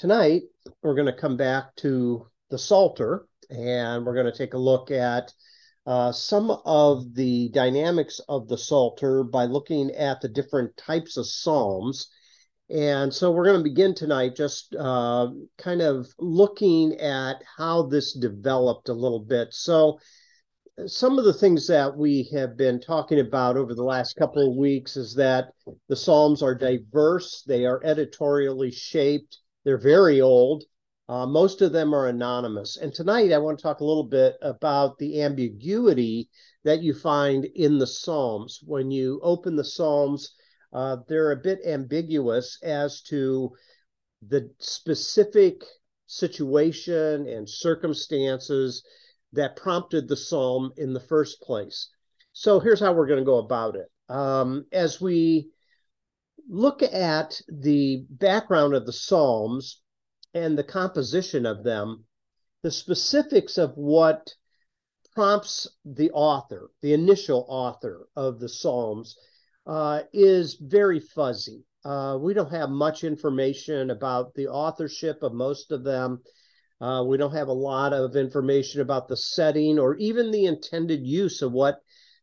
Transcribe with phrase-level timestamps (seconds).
[0.00, 0.44] tonight
[0.82, 4.90] we're going to come back to the Psalter and we're going to take a look
[4.90, 5.30] at
[5.86, 11.26] uh, some of the dynamics of the Psalter by looking at the different types of
[11.26, 12.08] Psalms.
[12.70, 15.28] And so we're going to begin tonight just uh,
[15.58, 19.52] kind of looking at how this developed a little bit.
[19.52, 19.98] So,
[20.86, 24.56] some of the things that we have been talking about over the last couple of
[24.56, 25.50] weeks is that
[25.90, 30.64] the Psalms are diverse, they are editorially shaped, they're very old.
[31.08, 32.76] Uh, most of them are anonymous.
[32.76, 36.28] And tonight I want to talk a little bit about the ambiguity
[36.64, 38.60] that you find in the Psalms.
[38.64, 40.34] When you open the Psalms,
[40.72, 43.50] uh, they're a bit ambiguous as to
[44.28, 45.62] the specific
[46.06, 48.84] situation and circumstances
[49.32, 51.88] that prompted the psalm in the first place.
[52.32, 53.86] So here's how we're going to go about it.
[54.08, 55.50] Um, as we
[56.50, 59.82] look at the background of the Psalms
[60.34, 62.04] and the composition of them,
[62.62, 64.34] the specifics of what
[65.14, 69.16] prompts the author, the initial author of the Psalms,
[69.66, 71.64] uh, is very fuzzy.
[71.84, 76.20] Uh, we don't have much information about the authorship of most of them.
[76.80, 81.06] Uh, we don't have a lot of information about the setting or even the intended
[81.06, 81.78] use of what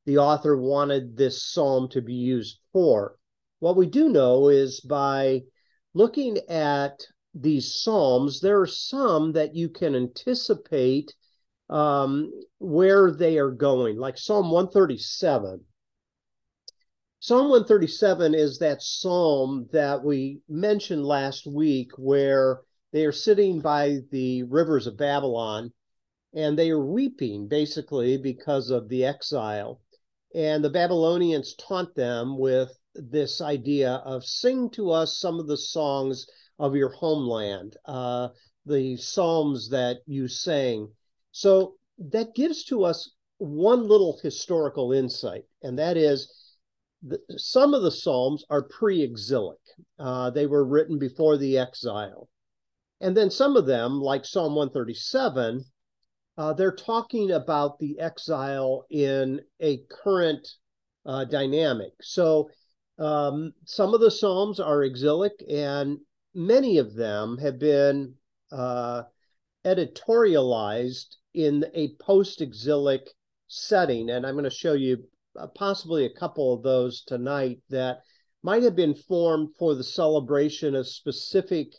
[0.06, 3.18] the author wanted this psalm to be used for.
[3.60, 5.44] What we do know is by
[5.94, 7.00] looking at
[7.34, 11.14] these psalms, there are some that you can anticipate
[11.70, 15.64] um, where they are going, like Psalm 137.
[17.20, 22.62] Psalm 137 is that psalm that we mentioned last week where
[22.94, 25.74] they are sitting by the rivers of Babylon
[26.34, 29.82] and they are weeping basically because of the exile.
[30.36, 35.58] And the Babylonians taunt them with this idea of sing to us some of the
[35.58, 36.28] songs
[36.60, 38.30] of your homeland, uh,
[38.66, 40.92] the psalms that you sang.
[41.32, 46.34] So that gives to us one little historical insight, and that is
[47.04, 49.60] that some of the psalms are pre-exilic.
[50.00, 52.28] Uh, they were written before the exile,
[53.00, 55.64] and then some of them, like Psalm 137,
[56.38, 60.48] uh, they're talking about the exile in a current
[61.06, 61.94] uh, dynamic.
[62.02, 62.50] So
[63.00, 66.00] um, some of the Psalms are exilic, and
[66.34, 68.16] many of them have been
[68.52, 69.04] uh,
[69.66, 73.10] editorialized in a post exilic
[73.48, 74.10] setting.
[74.10, 75.04] And I'm going to show you
[75.38, 78.00] uh, possibly a couple of those tonight that
[78.44, 81.74] might have been formed for the celebration of specific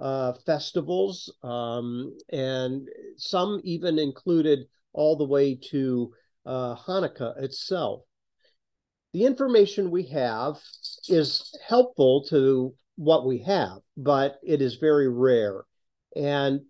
[0.00, 4.60] uh, festivals, um, and some even included
[4.92, 6.12] all the way to
[6.44, 8.02] uh, Hanukkah itself
[9.12, 10.58] the information we have
[11.08, 15.64] is helpful to what we have, but it is very rare.
[16.16, 16.62] And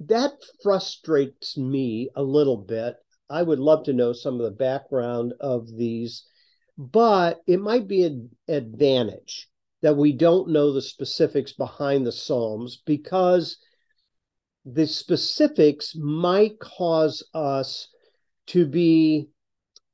[0.00, 0.32] that
[0.62, 2.96] frustrates me a little bit.
[3.30, 6.24] I would love to know some of the background of these,
[6.76, 9.48] but it might be an advantage
[9.82, 13.58] that we don't know the specifics behind the Psalms because
[14.64, 17.88] the specifics might cause us
[18.48, 19.28] to be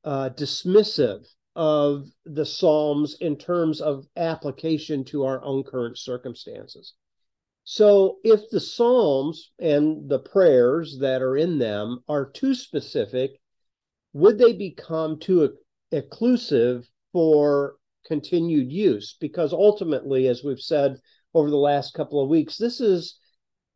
[0.04, 6.94] uh, dismissive of the Psalms in terms of application to our own current circumstances.
[7.64, 13.40] So, if the Psalms and the prayers that are in them are too specific,
[14.12, 15.56] would they become too
[15.90, 19.16] exclusive for continued use?
[19.20, 20.98] Because ultimately, as we've said
[21.34, 23.18] over the last couple of weeks, this is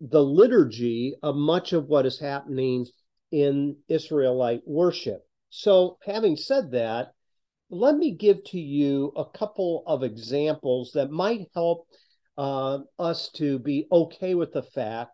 [0.00, 2.86] the liturgy of much of what is happening
[3.30, 5.25] in Israelite worship.
[5.58, 7.12] So, having said that,
[7.70, 11.86] let me give to you a couple of examples that might help
[12.36, 15.12] uh, us to be okay with the fact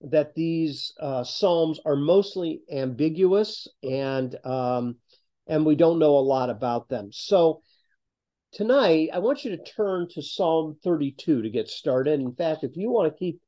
[0.00, 4.96] that these uh, psalms are mostly ambiguous and um,
[5.46, 7.10] and we don't know a lot about them.
[7.12, 7.62] So
[8.50, 12.18] tonight, I want you to turn to Psalm 32 to get started.
[12.18, 13.40] In fact, if you want to keep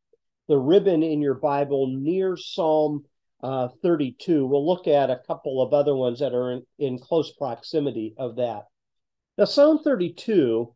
[0.47, 3.05] the ribbon in your Bible near Psalm
[3.43, 4.47] uh, 32.
[4.47, 8.37] We'll look at a couple of other ones that are in, in close proximity of
[8.37, 8.65] that.
[9.38, 10.75] Now, Psalm 32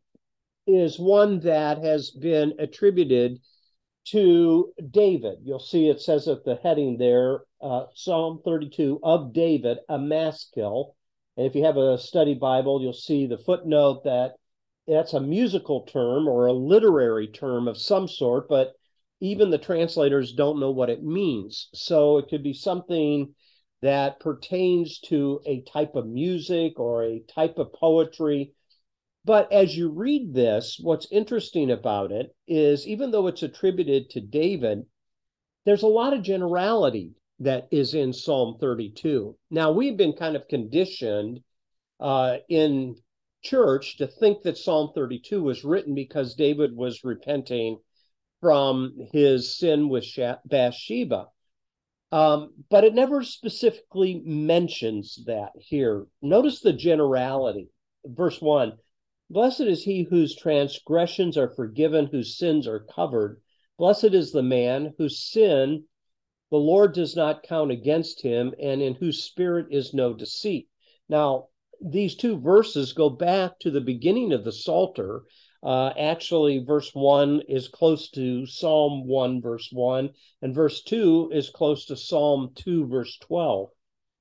[0.67, 3.41] is one that has been attributed
[4.07, 5.39] to David.
[5.43, 10.97] You'll see it says at the heading there, uh, Psalm 32 of David, a maskil.
[11.37, 14.35] And if you have a study Bible, you'll see the footnote that
[14.87, 18.73] that's a musical term or a literary term of some sort, but
[19.21, 21.69] even the translators don't know what it means.
[21.75, 23.35] So it could be something
[23.83, 28.53] that pertains to a type of music or a type of poetry.
[29.25, 34.21] But as you read this, what's interesting about it is even though it's attributed to
[34.21, 34.85] David,
[35.65, 39.37] there's a lot of generality that is in Psalm 32.
[39.51, 41.41] Now, we've been kind of conditioned
[41.99, 42.97] uh, in
[43.43, 47.79] church to think that Psalm 32 was written because David was repenting
[48.41, 50.07] from his sin with
[50.45, 51.27] Bathsheba.
[52.13, 56.07] Um, but it never specifically mentions that here.
[56.23, 57.69] Notice the generality.
[58.05, 58.73] Verse 1
[59.31, 63.41] Blessed is he whose transgressions are forgiven, whose sins are covered.
[63.79, 65.85] Blessed is the man whose sin
[66.51, 70.69] the Lord does not count against him, and in whose spirit is no deceit.
[71.09, 71.47] Now,
[71.81, 75.23] these two verses go back to the beginning of the Psalter.
[75.63, 80.11] Uh, actually, verse 1 is close to Psalm 1, verse 1,
[80.41, 83.69] and verse 2 is close to Psalm 2, verse 12.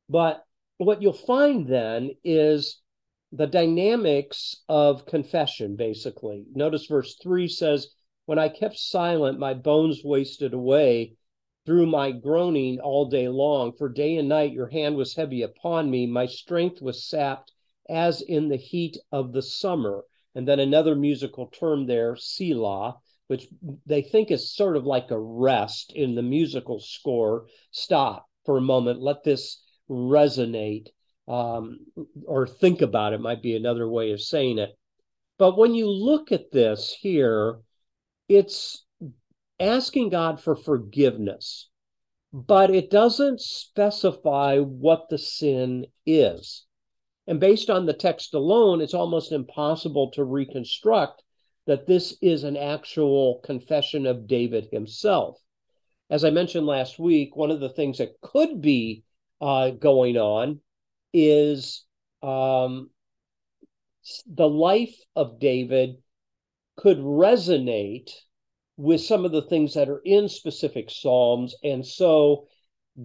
[0.09, 0.44] But
[0.77, 2.81] what you'll find then is
[3.31, 6.45] the dynamics of confession, basically.
[6.53, 7.88] Notice verse 3 says,
[8.25, 11.15] When I kept silent, my bones wasted away
[11.65, 13.74] through my groaning all day long.
[13.74, 16.07] For day and night your hand was heavy upon me.
[16.07, 17.51] My strength was sapped
[17.88, 20.03] as in the heat of the summer.
[20.35, 22.95] And then another musical term there, Selah,
[23.27, 23.47] which
[23.85, 27.47] they think is sort of like a rest in the musical score.
[27.71, 30.87] Stop for a moment, let this resonate,
[31.27, 31.79] um,
[32.25, 34.77] or think about it, might be another way of saying it.
[35.37, 37.59] But when you look at this here,
[38.27, 38.85] it's
[39.59, 41.69] asking God for forgiveness,
[42.33, 46.65] but it doesn't specify what the sin is.
[47.29, 51.21] And based on the text alone, it's almost impossible to reconstruct
[51.67, 55.37] that this is an actual confession of David himself.
[56.09, 59.03] As I mentioned last week, one of the things that could be
[59.39, 60.59] uh, going on
[61.13, 61.85] is
[62.23, 62.89] um,
[64.25, 65.97] the life of David
[66.77, 68.09] could resonate
[68.75, 71.53] with some of the things that are in specific Psalms.
[71.63, 72.47] And so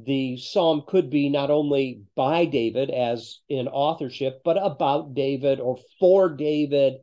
[0.03, 5.79] the psalm could be not only by David as in authorship, but about David or
[6.01, 6.95] for David,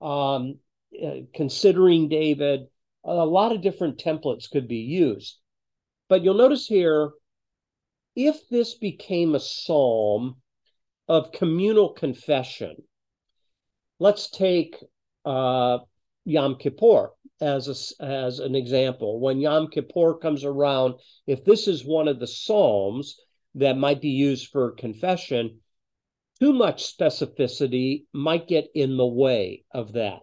[0.00, 0.58] um,
[1.00, 2.66] uh, considering David.
[3.04, 5.38] A lot of different templates could be used.
[6.08, 7.12] But you'll notice here
[8.16, 10.36] if this became a psalm
[11.06, 12.76] of communal confession,
[14.00, 14.76] let's take
[15.24, 15.78] uh,
[16.24, 19.20] Yom Kippur as a, as an example.
[19.20, 20.94] When Yom Kippur comes around,
[21.26, 23.16] if this is one of the psalms
[23.54, 25.58] that might be used for confession,
[26.38, 30.20] too much specificity might get in the way of that.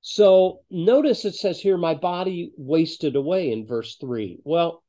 [0.00, 4.38] So notice it says here, my body wasted away in verse three.
[4.44, 4.82] Well,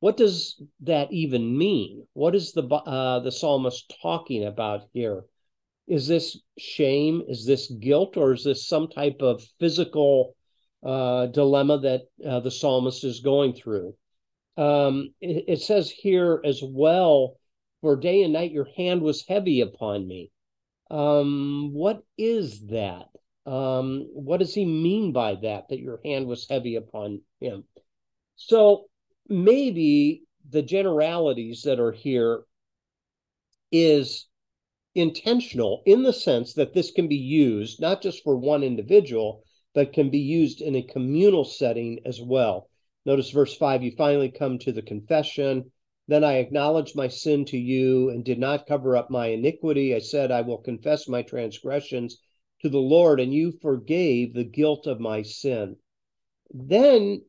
[0.00, 2.06] what does that even mean?
[2.12, 5.24] What is the uh, the psalmist talking about here?
[5.86, 7.22] Is this shame?
[7.28, 8.16] Is this guilt?
[8.16, 10.36] Or is this some type of physical
[10.84, 13.94] uh, dilemma that uh, the psalmist is going through.
[14.56, 17.36] Um, it, it, says here as well,
[17.80, 20.30] for day and night your hand was heavy upon me.
[20.90, 23.06] Um, what is that?
[23.46, 27.64] Um, what does he mean by that, that your hand was heavy upon him?
[28.36, 28.86] So
[29.28, 32.42] maybe the generalities that are here
[33.70, 34.26] is
[34.94, 39.44] intentional in the sense that this can be used not just for one individual,
[39.78, 42.68] but can be used in a communal setting as well.
[43.06, 45.70] Notice verse 5 you finally come to the confession.
[46.08, 49.94] Then I acknowledged my sin to you and did not cover up my iniquity.
[49.94, 52.18] I said, I will confess my transgressions
[52.62, 55.76] to the Lord, and you forgave the guilt of my sin.
[56.52, 57.22] Then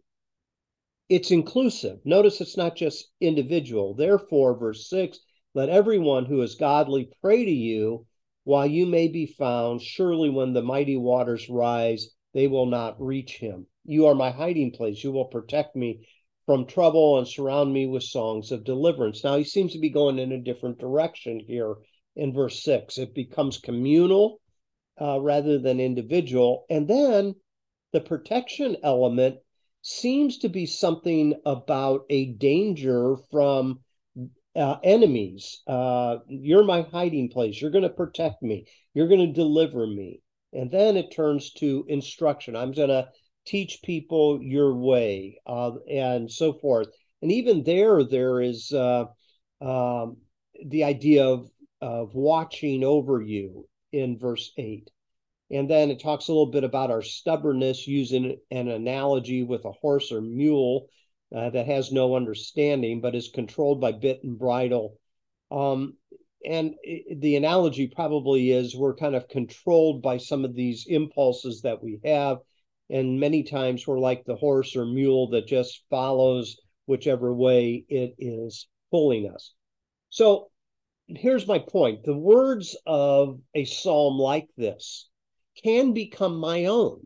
[1.08, 2.00] it's inclusive.
[2.04, 3.94] Notice it's not just individual.
[3.94, 5.20] Therefore, verse 6
[5.54, 8.08] let everyone who is godly pray to you
[8.44, 9.84] while you may be found.
[9.84, 13.68] Surely, when the mighty waters rise, they will not reach him.
[13.84, 15.04] You are my hiding place.
[15.04, 16.08] You will protect me
[16.46, 19.26] from trouble and surround me with songs of deliverance.
[19.26, 21.76] Now he seems to be going in a different direction here
[22.16, 22.98] in verse six.
[22.98, 24.40] It becomes communal
[25.02, 26.66] uh, rather than individual.
[26.70, 27.36] And then
[27.92, 29.36] the protection element
[29.82, 33.82] seems to be something about a danger from
[34.56, 35.62] uh, enemies.
[35.68, 37.62] Uh, you're my hiding place.
[37.62, 38.66] You're going to protect me.
[38.94, 40.22] You're going to deliver me.
[40.54, 42.56] And then it turns to instruction.
[42.56, 43.10] I'm going to
[43.46, 46.88] teach people your way uh, and so forth.
[47.22, 49.06] And even there, there is uh,
[49.62, 50.18] um,
[50.66, 51.50] the idea of,
[51.82, 54.90] of watching over you in verse 8.
[55.52, 59.72] And then it talks a little bit about our stubbornness using an analogy with a
[59.72, 60.88] horse or mule
[61.36, 64.98] uh, that has no understanding but is controlled by bit and bridle.
[65.52, 65.96] Um,
[66.46, 66.76] and
[67.16, 72.00] the analogy probably is we're kind of controlled by some of these impulses that we
[72.06, 72.38] have.
[72.90, 78.16] And many times we're like the horse or mule that just follows whichever way it
[78.18, 79.54] is pulling us.
[80.10, 80.50] So
[81.08, 82.04] here's my point.
[82.04, 85.10] The words of a psalm like this
[85.64, 87.06] can become my own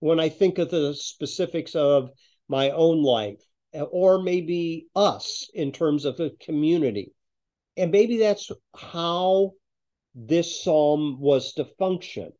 [0.00, 2.10] when i think of the specifics of
[2.48, 3.42] my own life
[3.90, 7.12] or maybe us in terms of a community
[7.76, 9.52] and maybe that's how
[10.14, 12.32] this psalm was to function.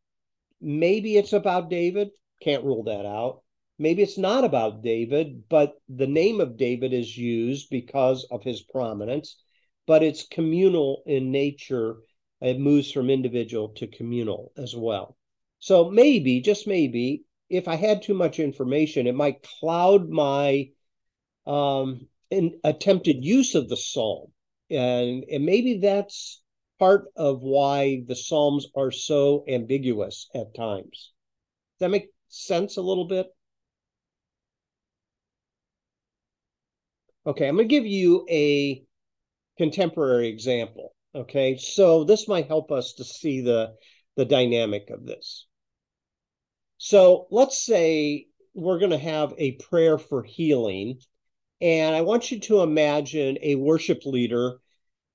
[0.61, 2.09] Maybe it's about David,
[2.41, 3.43] can't rule that out.
[3.79, 8.63] Maybe it's not about David, but the name of David is used because of his
[8.63, 9.37] prominence,
[9.87, 11.97] but it's communal in nature.
[12.41, 15.17] It moves from individual to communal as well.
[15.59, 20.71] So maybe, just maybe, if I had too much information, it might cloud my
[21.47, 22.09] um,
[22.65, 24.33] attempted use of the psalm
[24.71, 26.43] and and maybe that's
[26.79, 31.13] part of why the psalms are so ambiguous at times.
[31.75, 33.27] Does that make sense a little bit?
[37.27, 38.85] Okay i'm going to give you a
[39.59, 41.57] contemporary example okay?
[41.57, 43.75] So this might help us to see the
[44.17, 45.47] the dynamic of this.
[46.79, 51.01] So let's say we're going to have a prayer for healing
[51.61, 54.59] and I want you to imagine a worship leader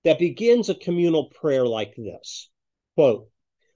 [0.03, 2.49] that begins a communal prayer like this
[2.95, 3.29] quote,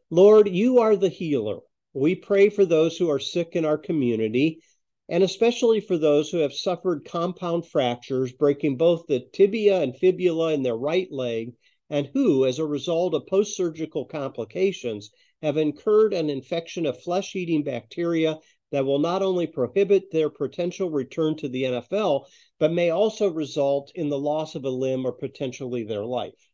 [0.10, 1.60] Lord, you are the healer.
[1.93, 4.60] We pray for those who are sick in our community,
[5.07, 10.53] and especially for those who have suffered compound fractures, breaking both the tibia and fibula
[10.53, 11.53] in their right leg,
[11.89, 17.36] and who, as a result of post surgical complications, have incurred an infection of flesh
[17.36, 18.39] eating bacteria
[18.75, 22.25] that will not only prohibit their potential return to the NFL,
[22.60, 26.50] but may also result in the loss of a limb or potentially their life.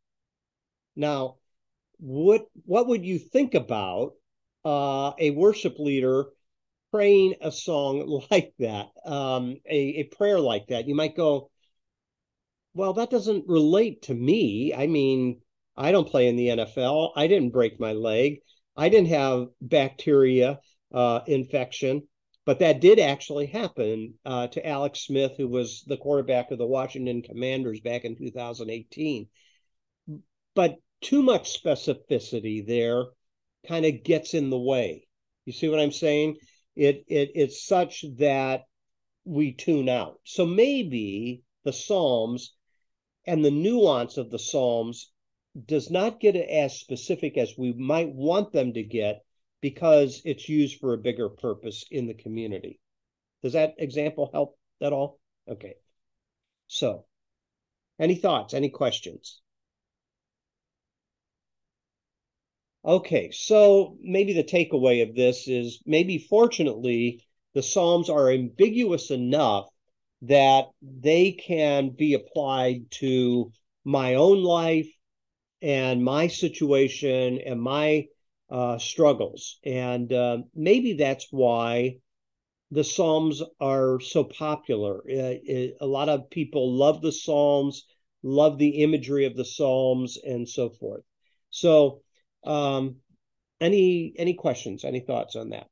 [0.96, 1.38] Now,
[1.98, 4.14] what what would you think about
[4.64, 6.26] uh, a worship leader
[6.92, 10.88] praying a song like that, um, a, a prayer like that?
[10.88, 11.50] You might go,
[12.76, 14.76] well, that doesn't relate to me.
[14.76, 15.42] I mean,
[15.76, 17.14] I don't play in the NFL.
[17.16, 18.42] I didn't break my leg.
[18.78, 20.60] I didn't have bacteria
[20.94, 22.04] uh, infection.
[22.46, 26.66] But that did actually happen uh, to Alex Smith, who was the quarterback of the
[26.66, 29.28] Washington Commanders back in 2018.
[30.56, 33.06] But too much specificity there
[33.68, 35.08] kind of gets in the way.
[35.46, 36.38] You see what I'm saying?
[36.76, 38.64] It, it it's such that
[39.24, 40.20] we tune out.
[40.24, 42.54] So maybe the Psalms
[43.26, 45.12] and the nuance of the Psalms
[45.66, 49.24] does not get as specific as we might want them to get
[49.62, 52.80] because it's used for a bigger purpose in the community.
[53.44, 55.20] Does that example help at all?
[55.48, 55.76] Okay.
[56.68, 57.06] So,
[58.00, 59.42] any thoughts, any questions?
[62.84, 69.70] Okay, so maybe the takeaway of this is maybe fortunately the Psalms are ambiguous enough
[70.24, 73.52] that they can be applied to
[73.84, 74.90] my own life
[75.62, 78.08] and my situation and my
[78.52, 79.60] uh, struggles.
[79.66, 81.98] And uh, maybe that's why
[82.70, 85.02] the Psalms are so popular.
[85.06, 87.86] It, it, a lot of people love the Psalms,
[88.24, 91.04] love the imagery of the Psalms, and so forth.
[91.50, 92.02] So,
[92.46, 92.98] um,
[93.60, 94.84] any any questions?
[94.84, 95.68] Any thoughts on that?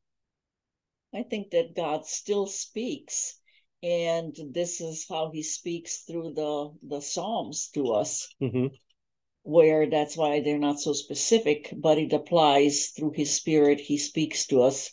[1.14, 3.40] I think that God still speaks,
[3.82, 8.28] and this is how He speaks through the the Psalms to us.
[8.42, 8.68] Mm-hmm
[9.50, 13.80] where that's why they're not so specific, but it applies through his spirit.
[13.80, 14.92] He speaks to us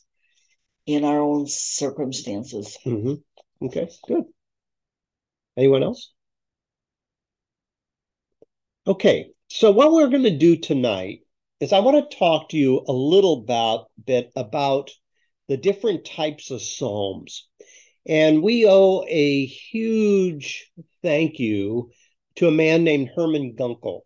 [0.87, 2.79] in our own circumstances.
[2.87, 3.67] Mm-hmm.
[3.67, 4.25] Okay, good.
[5.57, 6.13] Anyone else?
[8.87, 11.21] Okay, so what we're going to do tonight
[11.61, 14.91] is I want to talk to you a little about bit about
[15.49, 17.47] the different types of psalms.
[18.07, 20.71] And we owe a huge
[21.03, 21.91] thank you
[22.37, 24.03] to a man named Hermann Gunkel.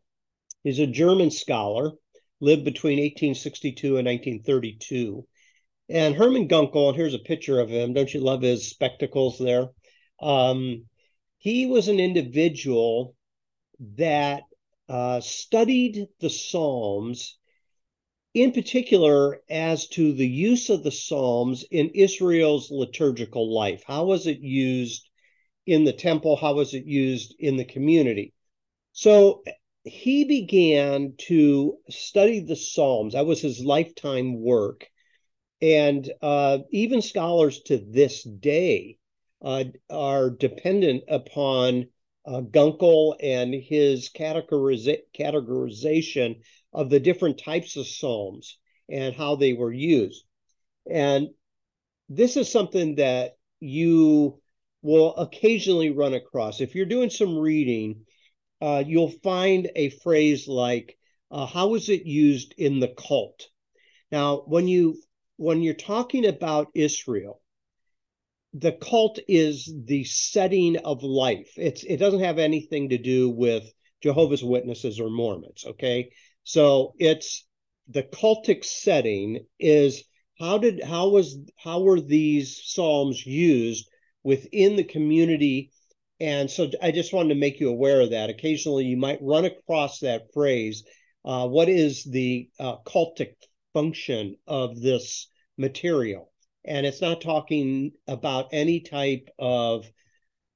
[0.62, 1.92] He's a German scholar,
[2.40, 5.26] lived between 1862 and 1932.
[5.88, 7.92] And Hermann Gunkel, and here's a picture of him.
[7.92, 9.68] Don't you love his spectacles there?
[10.20, 10.84] Um,
[11.38, 13.16] he was an individual
[13.96, 14.42] that
[14.88, 17.38] uh, studied the Psalms,
[18.34, 23.82] in particular as to the use of the Psalms in Israel's liturgical life.
[23.86, 25.08] How was it used
[25.66, 26.36] in the temple?
[26.36, 28.34] How was it used in the community?
[28.92, 29.42] So
[29.84, 33.14] he began to study the Psalms.
[33.14, 34.86] That was his lifetime work.
[35.62, 38.98] And uh, even scholars to this day
[39.42, 41.86] uh, are dependent upon
[42.26, 46.40] uh, Gunkel and his categoriza- categorization
[46.72, 48.58] of the different types of psalms
[48.88, 50.24] and how they were used.
[50.90, 51.28] And
[52.08, 54.40] this is something that you
[54.82, 56.60] will occasionally run across.
[56.60, 58.06] If you're doing some reading,
[58.60, 60.96] uh, you'll find a phrase like,
[61.30, 63.48] uh, "How is it used in the cult?"
[64.12, 65.00] Now, when you
[65.36, 67.40] when you're talking about Israel,
[68.52, 71.52] the cult is the setting of life.
[71.56, 75.64] It's it doesn't have anything to do with Jehovah's Witnesses or Mormons.
[75.66, 76.10] Okay,
[76.44, 77.46] so it's
[77.88, 80.04] the cultic setting is
[80.38, 83.88] how did how was how were these psalms used
[84.22, 85.70] within the community
[86.20, 88.30] and so i just wanted to make you aware of that.
[88.30, 90.84] Occasionally you might run across that phrase
[91.24, 93.34] uh, what is the uh, cultic
[93.74, 96.32] function of this material?
[96.64, 99.86] And it's not talking about any type of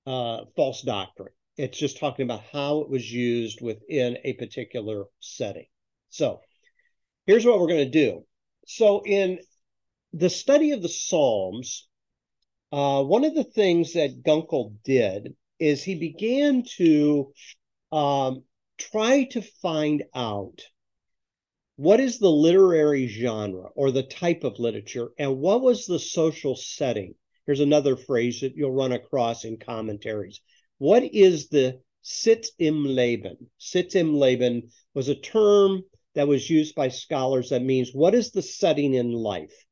[0.07, 1.33] uh, false doctrine.
[1.57, 5.67] It's just talking about how it was used within a particular setting.
[6.11, 6.41] So
[7.27, 8.25] here's what we're going to do.
[8.67, 9.39] So in
[10.13, 11.89] the study of the Psalms,
[12.73, 17.33] uh, one of the things that Gunkel did is he began to
[17.93, 18.43] um,
[18.79, 20.61] try to find out
[21.77, 26.55] what is the literary genre or the type of literature and what was the social
[26.57, 27.15] setting.
[27.47, 30.41] Here's another phrase that you'll run across in commentaries.
[30.79, 33.51] What is the Sitz im Leben?
[33.59, 35.83] Sitz im Leben was a term
[36.15, 39.65] that was used by scholars that means what is the setting in life?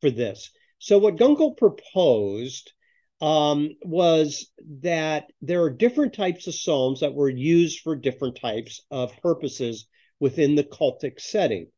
[0.00, 0.50] for this.
[0.78, 2.72] So, what Gunkel proposed
[3.20, 4.50] um, was
[4.82, 9.86] that there are different types of psalms that were used for different types of purposes
[10.20, 11.68] within the cultic setting.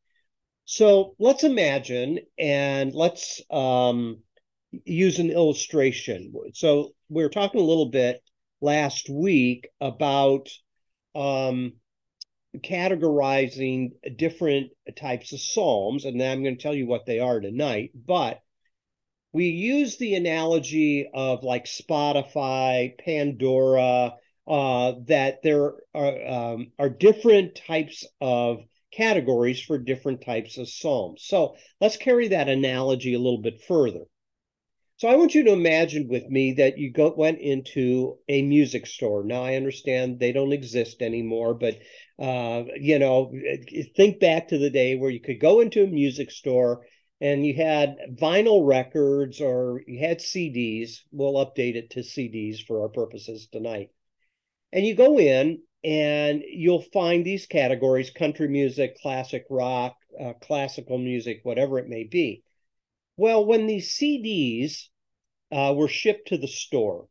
[0.64, 4.18] So, let's imagine and let's um,
[4.84, 6.32] use an illustration.
[6.54, 8.22] So, we were talking a little bit
[8.60, 10.48] last week about
[11.14, 11.74] um,
[12.58, 17.92] categorizing different types of psalms, and I'm going to tell you what they are tonight.
[17.94, 18.40] But
[19.32, 24.14] we use the analogy of like Spotify, Pandora,
[24.46, 28.58] uh, that there are um, are different types of
[28.92, 31.24] categories for different types of psalms.
[31.26, 34.04] So let's carry that analogy a little bit further.
[34.96, 38.86] So I want you to imagine with me that you go went into a music
[38.86, 39.22] store.
[39.22, 41.78] Now I understand they don't exist anymore, but
[42.18, 43.32] uh, you know,
[43.94, 46.84] think back to the day where you could go into a music store
[47.20, 51.00] and you had vinyl records or you had CDs.
[51.10, 53.90] We'll update it to CDs for our purposes tonight.
[54.72, 60.98] And you go in and you'll find these categories country music, classic rock, uh, classical
[60.98, 62.42] music, whatever it may be.
[63.16, 64.88] Well, when these CDs
[65.50, 67.08] uh, were shipped to the store,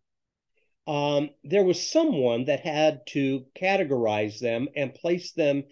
[0.88, 5.66] um, there was someone that had to categorize them and place them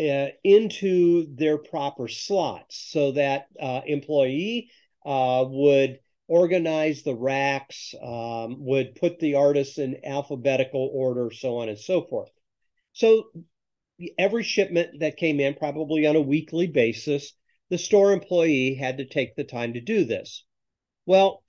[0.00, 4.70] uh, into their proper slots so that uh, employee
[5.06, 11.68] uh, would organize the racks, um, would put the artists in alphabetical order, so on
[11.68, 12.30] and so forth.
[12.92, 13.24] So
[14.18, 17.32] every shipment that came in, probably on a weekly basis,
[17.70, 20.44] the store employee had to take the time to do this.
[21.06, 21.42] Well,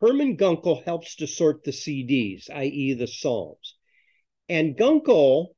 [0.00, 3.76] Hermann Gunkel helps to sort the CDs, i.e., the Psalms.
[4.48, 5.48] And Gunkel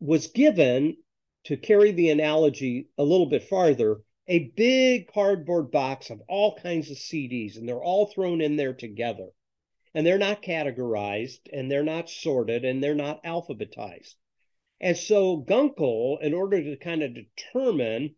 [0.00, 0.96] was given,
[1.44, 6.90] to carry the analogy a little bit farther, a big cardboard box of all kinds
[6.90, 9.28] of CDs, and they're all thrown in there together.
[9.94, 14.14] And they're not categorized, and they're not sorted, and they're not alphabetized.
[14.80, 18.16] And so Gunkel, in order to kind of determine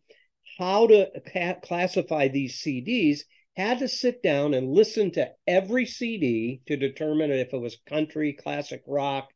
[0.57, 3.19] how to ca- classify these CDs,
[3.55, 8.33] had to sit down and listen to every CD to determine if it was country,
[8.33, 9.29] classic rock,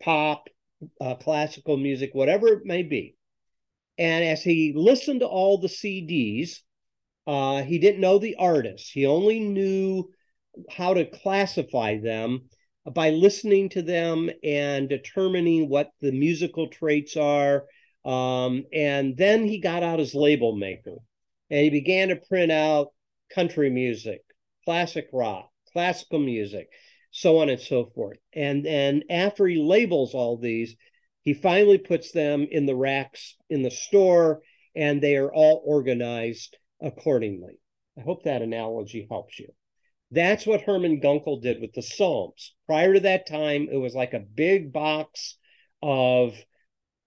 [0.00, 0.48] pop,
[1.00, 3.16] uh, classical music, whatever it may be.
[3.98, 6.60] And as he listened to all the CDs,
[7.26, 8.90] uh, he didn't know the artists.
[8.90, 10.10] He only knew
[10.70, 12.48] how to classify them
[12.92, 17.64] by listening to them and determining what the musical traits are,
[18.04, 20.96] um, and then he got out his label maker
[21.50, 22.88] and he began to print out
[23.34, 24.20] country music,
[24.64, 26.68] classic rock, classical music,
[27.10, 28.18] so on and so forth.
[28.34, 30.76] And then after he labels all these,
[31.24, 34.42] he finally puts them in the racks in the store
[34.76, 37.58] and they are all organized accordingly.
[37.98, 39.48] I hope that analogy helps you.
[40.10, 42.54] That's what Hermann Gunkel did with the Psalms.
[42.66, 45.36] Prior to that time, it was like a big box
[45.82, 46.34] of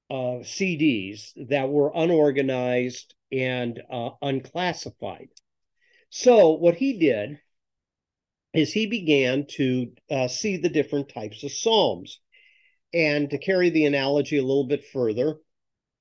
[0.10, 5.30] uh, CDs that were unorganized and uh, unclassified.
[6.10, 7.40] So, what he did
[8.54, 12.20] is he began to uh, see the different types of psalms.
[12.94, 15.36] And to carry the analogy a little bit further,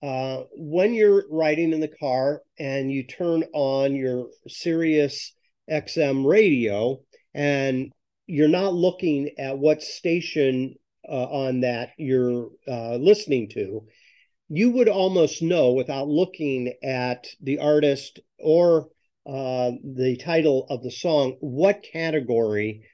[0.03, 5.35] uh, when you're riding in the car and you turn on your Sirius
[5.71, 7.01] XM radio
[7.35, 7.93] and
[8.27, 10.75] you're not looking at what station
[11.09, 13.87] uh, on that you're uh, listening to,
[14.49, 18.89] you would almost know without looking at the artist or
[19.27, 22.85] uh, the title of the song what category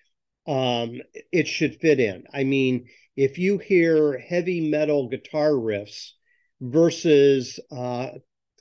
[0.46, 1.00] um,
[1.30, 2.24] it should fit in.
[2.32, 6.10] I mean, if you hear heavy metal guitar riffs
[6.60, 8.08] versus uh,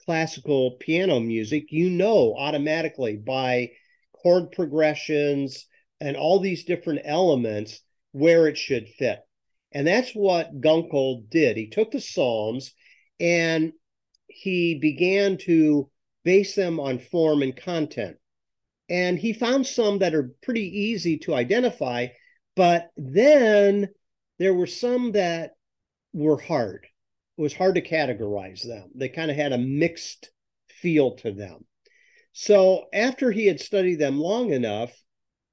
[0.06, 3.72] classical piano music, you know automatically by
[4.14, 5.66] chord progressions
[6.00, 9.20] and all these different elements where it should fit.
[9.72, 11.56] And that's what Gunkel did.
[11.56, 12.74] He took the Psalms
[13.20, 13.72] and
[14.28, 15.90] he began to
[16.24, 18.18] base them on form and content.
[18.92, 22.08] And he found some that are pretty easy to identify,
[22.58, 23.88] but then
[24.38, 25.52] there were some that
[26.12, 26.86] were hard.
[27.38, 28.90] It was hard to categorize them.
[28.94, 30.30] They kind of had a mixed
[30.68, 31.66] feel to them.
[32.34, 34.92] So after he had studied them long enough,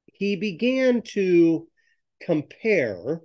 [0.06, 1.68] he began to
[2.20, 3.20] compare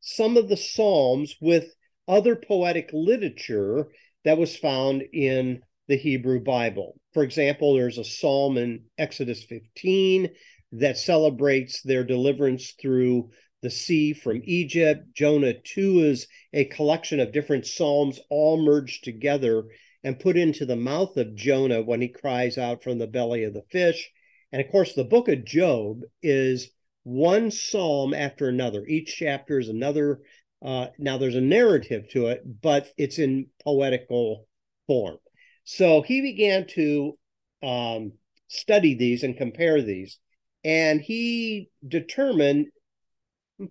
[0.00, 1.66] some of the Psalms with
[2.08, 3.88] other poetic literature
[4.24, 6.98] that was found in the Hebrew Bible.
[7.12, 10.30] For example, there's a psalm in Exodus 15
[10.72, 13.30] that celebrates their deliverance through
[13.62, 15.06] the sea from Egypt.
[15.14, 19.64] Jonah 2 is a collection of different psalms all merged together
[20.02, 23.54] and put into the mouth of Jonah when he cries out from the belly of
[23.54, 24.10] the fish.
[24.52, 26.70] And of course, the book of Job is
[27.04, 28.84] one psalm after another.
[28.86, 30.20] Each chapter is another.
[30.62, 34.46] Uh, now, there's a narrative to it, but it's in poetical
[34.86, 35.18] form.
[35.64, 37.18] So he began to
[37.62, 38.12] um,
[38.48, 40.18] study these and compare these.
[40.62, 42.68] And he determined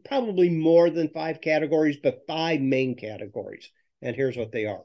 [0.06, 3.70] probably more than five categories, but five main categories.
[4.02, 4.84] And here's what they are.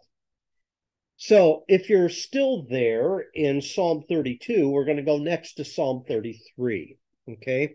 [1.16, 6.04] So if you're still there in Psalm 32, we're going to go next to Psalm
[6.06, 6.96] 33.
[7.28, 7.74] Okay.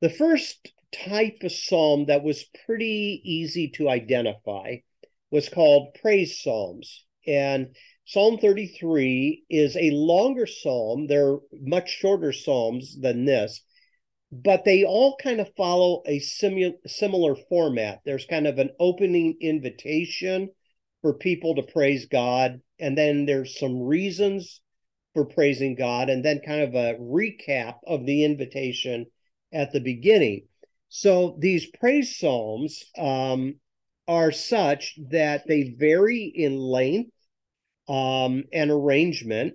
[0.00, 4.76] The first type of psalm that was pretty easy to identify
[5.30, 7.04] was called praise psalms.
[7.26, 7.74] And
[8.08, 11.08] Psalm 33 is a longer psalm.
[11.08, 13.62] They're much shorter psalms than this,
[14.30, 18.02] but they all kind of follow a simu- similar format.
[18.04, 20.50] There's kind of an opening invitation
[21.02, 24.60] for people to praise God, and then there's some reasons
[25.12, 29.06] for praising God, and then kind of a recap of the invitation
[29.52, 30.46] at the beginning.
[30.90, 33.56] So these praise psalms um,
[34.06, 37.10] are such that they vary in length
[37.88, 39.54] um, and arrangement.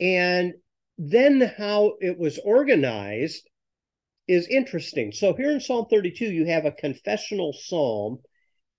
[0.00, 0.54] And
[0.96, 3.48] then how it was organized
[4.26, 5.12] is interesting.
[5.12, 8.18] So here in Psalm 32, you have a confessional psalm,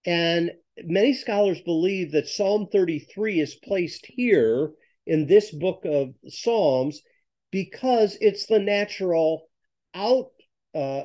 [0.05, 0.51] and
[0.83, 4.71] many scholars believe that Psalm 33 is placed here
[5.05, 7.01] in this book of Psalms
[7.51, 9.49] because it's the natural
[9.95, 10.31] out
[10.75, 11.01] uh,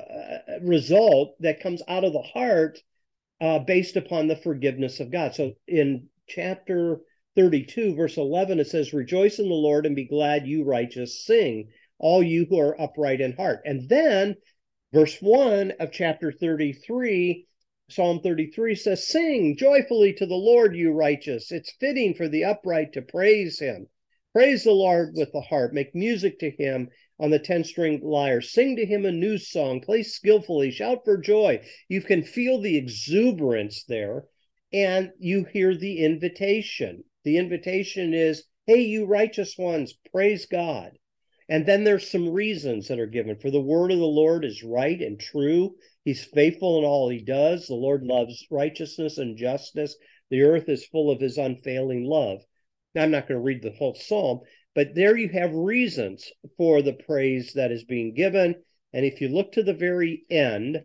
[0.61, 2.77] result that comes out of the heart
[3.41, 5.33] uh, based upon the forgiveness of God.
[5.33, 6.99] So in chapter
[7.35, 11.69] 32, verse 11, it says, Rejoice in the Lord and be glad, you righteous, sing,
[11.99, 13.61] all you who are upright in heart.
[13.65, 14.35] And then,
[14.93, 17.45] verse 1 of chapter 33,
[17.89, 21.51] Psalm 33 says, Sing joyfully to the Lord, you righteous.
[21.51, 23.87] It's fitting for the upright to praise him.
[24.33, 28.41] Praise the Lord with the harp, make music to him on the 10 string lyre.
[28.41, 31.61] Sing to him a new song, play skillfully, shout for joy.
[31.87, 34.25] You can feel the exuberance there,
[34.73, 37.03] and you hear the invitation.
[37.25, 40.91] The invitation is, hey, you righteous ones, praise God.
[41.49, 43.37] And then there's some reasons that are given.
[43.37, 45.75] For the word of the Lord is right and true.
[46.03, 47.67] He's faithful in all he does.
[47.67, 49.95] The Lord loves righteousness and justice.
[50.29, 52.41] The earth is full of his unfailing love.
[52.93, 54.41] Now, I'm not going to read the whole psalm,
[54.73, 58.55] but there you have reasons for the praise that is being given.
[58.93, 60.83] And if you look to the very end,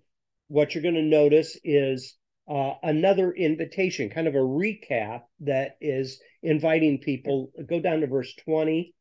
[0.49, 2.17] what you're going to notice is
[2.51, 7.53] uh, another invitation, kind of a recap that is inviting people.
[7.69, 8.93] Go down to verse 20.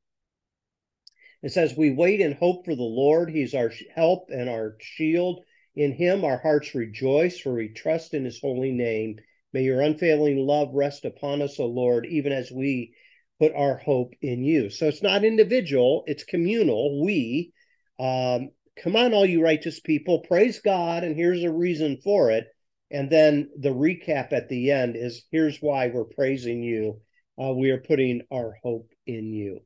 [1.42, 3.32] It says, We wait and hope for the Lord.
[3.32, 5.44] He's our help and our shield.
[5.76, 9.18] In him our hearts rejoice, for we trust in his holy name.
[9.52, 12.94] May your unfailing love rest upon us, O Lord, even as we
[13.40, 14.70] put our hope in you.
[14.70, 17.04] So it's not individual, it's communal.
[17.04, 17.54] We,
[18.00, 22.48] um, come on, all you righteous people, praise God, and here's a reason for it.
[22.92, 27.02] And then the recap at the end is here's why we're praising you.
[27.42, 29.62] Uh, we are putting our hope in you.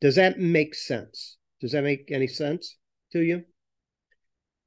[0.00, 1.36] Does that make sense?
[1.60, 2.76] Does that make any sense
[3.12, 3.44] to you?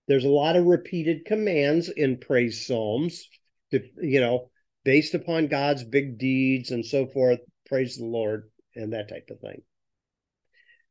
[0.07, 3.27] There's a lot of repeated commands in praise psalms,
[3.71, 4.49] to, you know,
[4.83, 7.39] based upon God's big deeds and so forth.
[7.67, 9.61] Praise the Lord and that type of thing.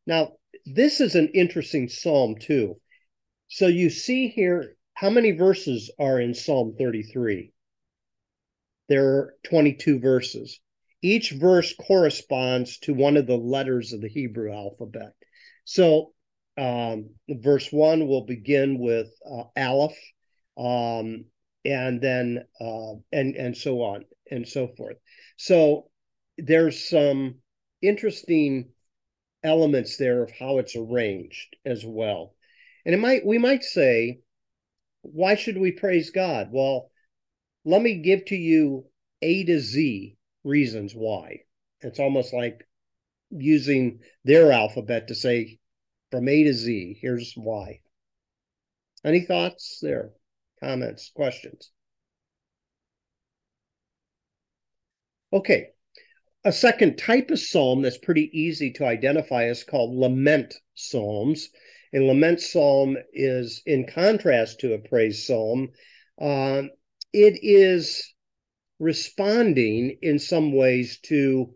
[0.06, 0.32] Now,
[0.64, 2.80] this is an interesting psalm too.
[3.48, 7.54] So you see here how many verses are in Psalm 33?
[8.90, 10.60] There are 22 verses.
[11.00, 15.14] Each verse corresponds to one of the letters of the Hebrew alphabet.
[15.64, 16.12] So
[16.58, 19.96] um, verse one will begin with uh, Aleph,
[20.58, 21.24] um,
[21.64, 24.98] and then uh, and and so on and so forth.
[25.38, 25.88] So
[26.36, 27.36] there's some
[27.80, 28.68] interesting
[29.42, 32.34] elements there of how it's arranged as well.
[32.84, 34.20] And it might we might say,
[35.02, 36.48] why should we praise God?
[36.52, 36.90] Well,
[37.64, 38.86] let me give to you
[39.22, 41.40] A to Z reasons why.
[41.80, 42.66] It's almost like
[43.30, 45.58] using their alphabet to say
[46.10, 47.80] from A to Z, here's why.
[49.04, 50.10] Any thoughts there?
[50.60, 51.70] Comments, questions?
[55.32, 55.68] Okay.
[56.44, 61.50] A second type of psalm that's pretty easy to identify is called lament psalms.
[61.92, 65.70] A lament psalm is in contrast to a praise psalm.
[66.20, 66.62] Uh,
[67.12, 68.14] it is
[68.78, 71.54] responding in some ways to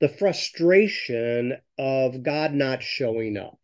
[0.00, 3.58] the frustration of God not showing up.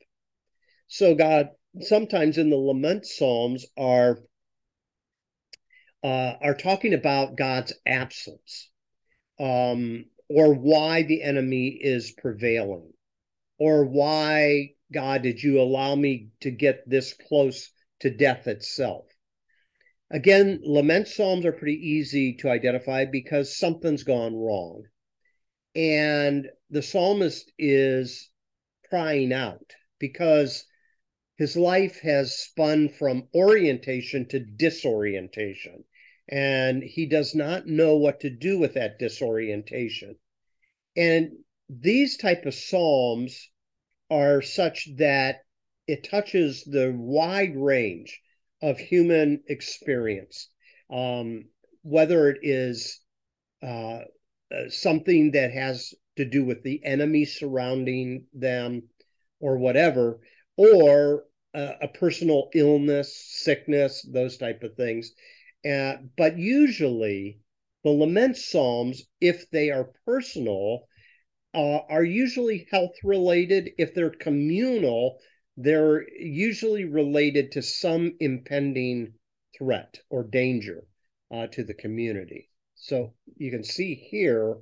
[0.89, 1.51] So, God,
[1.81, 4.19] sometimes in the lament psalms are
[6.03, 8.71] uh, are talking about God's absence,
[9.41, 12.93] um, or why the enemy is prevailing,
[13.59, 17.71] or why God, did you allow me to get this close
[18.01, 19.07] to death itself?
[20.11, 24.85] Again, lament psalms are pretty easy to identify because something's gone wrong.
[25.75, 28.31] And the psalmist is
[28.89, 30.65] crying out because
[31.37, 35.85] his life has spun from orientation to disorientation.
[36.29, 40.17] And he does not know what to do with that disorientation.
[40.97, 41.33] And
[41.69, 43.51] these type of psalms
[44.11, 45.41] are such that
[45.87, 48.21] it touches the wide range
[48.63, 50.49] of human experience,
[50.91, 51.45] um,
[51.83, 53.01] whether it is
[53.63, 54.01] uh,
[54.69, 58.83] something that has to do with the enemy surrounding them
[59.41, 60.21] or whatever,
[60.57, 65.13] or a personal illness, sickness, those type of things.
[65.69, 67.39] Uh, but usually,
[67.85, 70.88] the lament psalms, if they are personal,
[71.55, 73.71] uh, are usually health related.
[73.79, 75.19] If they're communal,
[75.57, 79.15] they're usually related to some impending
[79.57, 80.85] threat or danger
[81.33, 82.51] uh, to the community.
[82.77, 84.59] So you can see here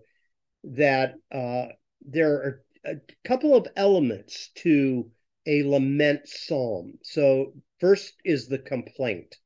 [0.65, 1.67] that uh,
[2.01, 2.95] there are a
[3.25, 5.11] couple of elements to
[5.47, 6.99] a lament psalm.
[7.03, 9.37] So, first is the complaint.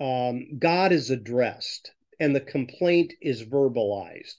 [0.00, 4.36] Um, God is addressed, and the complaint is verbalized.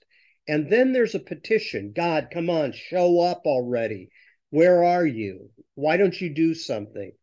[0.47, 4.09] And then there's a petition God, come on, show up already.
[4.49, 5.51] Where are you?
[5.75, 7.13] Why don't you do something?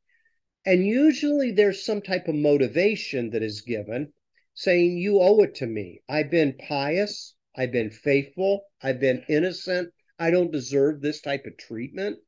[0.66, 4.12] And usually there's some type of motivation that is given
[4.54, 6.00] saying, You owe it to me.
[6.08, 7.34] I've been pious.
[7.56, 8.64] I've been faithful.
[8.82, 9.92] I've been innocent.
[10.18, 12.18] I don't deserve this type of treatment.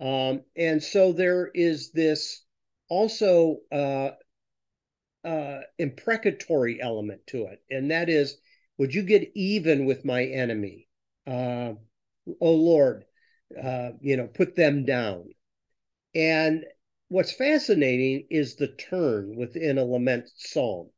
[0.00, 2.44] Um, and so there is this
[2.88, 4.10] also uh,
[5.24, 7.62] uh, imprecatory element to it.
[7.70, 8.36] And that is,
[8.78, 10.88] would you get even with my enemy?
[11.26, 11.74] Uh,
[12.40, 13.04] oh Lord,
[13.60, 15.30] uh, you know, put them down.
[16.14, 16.64] And
[17.08, 20.90] what's fascinating is the turn within a lament psalm.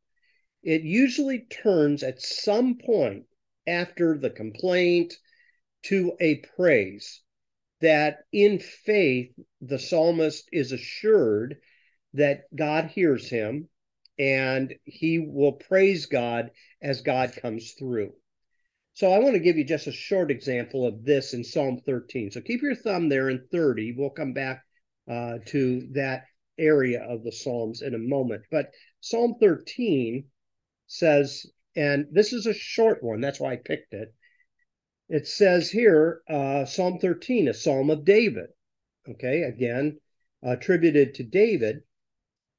[0.63, 3.25] It usually turns at some point
[3.67, 5.15] after the complaint
[5.85, 7.21] to a praise
[7.81, 11.59] that in faith, the psalmist is assured
[12.15, 13.69] that God hears him
[14.18, 16.50] and he will praise God
[16.83, 18.12] as God comes through.
[18.94, 22.31] So I want to give you just a short example of this in Psalm 13.
[22.31, 23.94] So keep your thumb there in 30.
[23.96, 24.62] We'll come back
[25.11, 26.24] uh, to that
[26.59, 28.42] area of the Psalms in a moment.
[28.50, 30.24] But Psalm 13
[30.87, 34.14] says, and this is a short one, that's why I picked it
[35.09, 38.50] it says here, uh, Psalm 13, a psalm of David.
[39.09, 40.00] Okay, again,
[40.42, 41.83] attributed to David.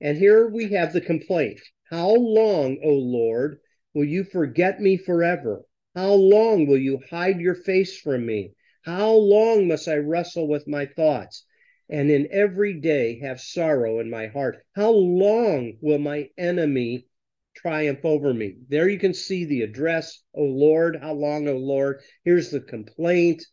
[0.01, 3.59] And here we have the complaint How long, O Lord,
[3.93, 5.63] will you forget me forever?
[5.95, 8.53] How long will you hide your face from me?
[8.83, 11.45] How long must I wrestle with my thoughts
[11.89, 14.63] and in every day have sorrow in my heart?
[14.75, 17.07] How long will my enemy
[17.55, 18.55] triumph over me.
[18.69, 22.01] There you can see the address, O Lord, how long, O Lord?
[22.23, 23.43] Here's the complaint.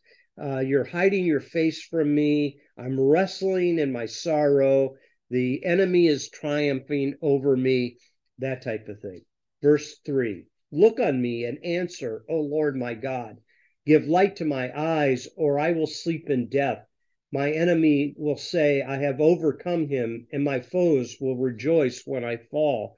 [0.41, 2.59] Uh, you're hiding your face from me.
[2.77, 4.95] I'm wrestling in my sorrow.
[5.33, 7.97] The enemy is triumphing over me,
[8.37, 9.25] that type of thing.
[9.63, 13.41] Verse 3 Look on me and answer, O Lord my God.
[13.83, 16.85] Give light to my eyes, or I will sleep in death.
[17.31, 22.37] My enemy will say, I have overcome him, and my foes will rejoice when I
[22.37, 22.95] fall.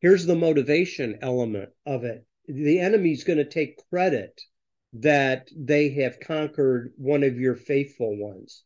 [0.00, 4.42] Here's the motivation element of it the enemy's going to take credit
[4.92, 8.64] that they have conquered one of your faithful ones.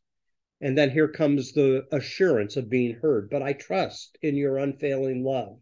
[0.61, 3.29] And then here comes the assurance of being heard.
[3.31, 5.59] But I trust in your unfailing love.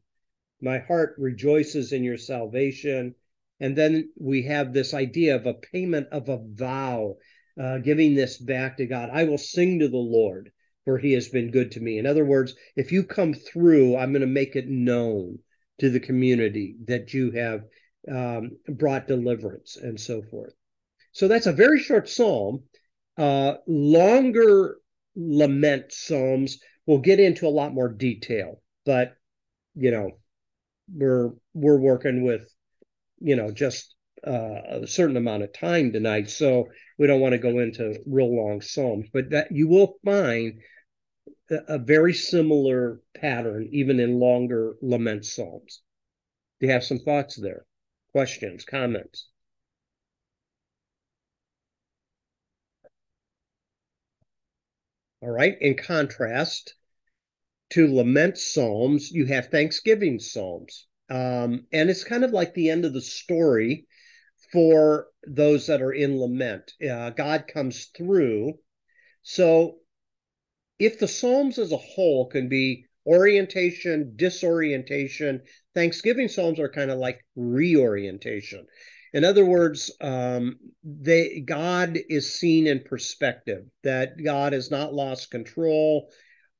[0.60, 3.14] My heart rejoices in your salvation.
[3.58, 7.16] And then we have this idea of a payment of a vow,
[7.60, 9.10] uh, giving this back to God.
[9.12, 10.52] I will sing to the Lord,
[10.84, 11.98] for he has been good to me.
[11.98, 15.38] In other words, if you come through, I'm going to make it known
[15.78, 17.64] to the community that you have
[18.10, 20.54] um, brought deliverance and so forth.
[21.12, 22.64] So that's a very short psalm.
[23.16, 24.78] Uh, longer
[25.14, 29.14] lament psalms We'll get into a lot more detail, but
[29.74, 30.10] you know,
[30.92, 32.52] we're we're working with
[33.20, 33.94] you know just
[34.26, 38.34] uh, a certain amount of time tonight, so we don't want to go into real
[38.34, 39.06] long psalms.
[39.12, 40.60] But that you will find
[41.50, 45.82] a, a very similar pattern even in longer lament psalms.
[46.60, 47.64] Do you have some thoughts there?
[48.10, 49.28] Questions, comments?
[55.22, 55.56] All right.
[55.60, 56.74] In contrast
[57.70, 60.86] to lament psalms, you have thanksgiving psalms.
[61.08, 63.86] Um, and it's kind of like the end of the story
[64.52, 66.72] for those that are in lament.
[66.82, 68.58] Uh, God comes through.
[69.22, 69.78] So
[70.78, 75.42] if the Psalms as a whole can be orientation, disorientation.
[75.74, 78.66] Thanksgiving Psalms are kind of like reorientation.
[79.12, 85.30] In other words, um, they God is seen in perspective, that God has not lost
[85.30, 86.10] control,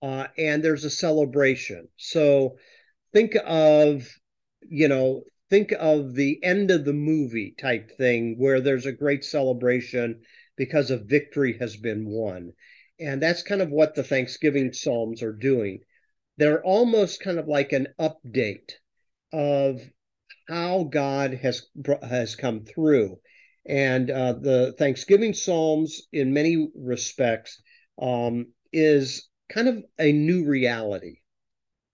[0.03, 1.89] uh, and there's a celebration.
[1.97, 2.57] So
[3.13, 4.07] think of,
[4.63, 9.25] you know, think of the end of the movie type thing where there's a great
[9.25, 10.21] celebration
[10.57, 12.53] because a victory has been won.
[13.01, 15.81] And that's kind of what the Thanksgiving Psalms are doing
[16.37, 18.73] they're almost kind of like an update
[19.33, 19.81] of
[20.49, 21.63] how God has
[22.03, 23.19] has come through.
[23.67, 27.63] And uh, the Thanksgiving Psalms, in many respects,
[28.01, 31.19] um, is kind of a new reality,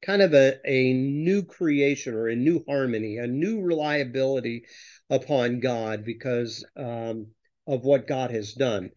[0.03, 4.65] kind of a, a new creation or a new harmony, a new reliability
[5.11, 7.27] upon God because um,
[7.67, 8.91] of what God has done.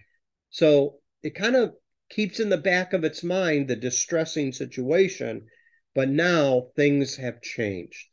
[0.50, 1.74] So it kind of
[2.10, 5.48] keeps in the back of its mind the distressing situation,
[5.94, 8.08] but now things have changed.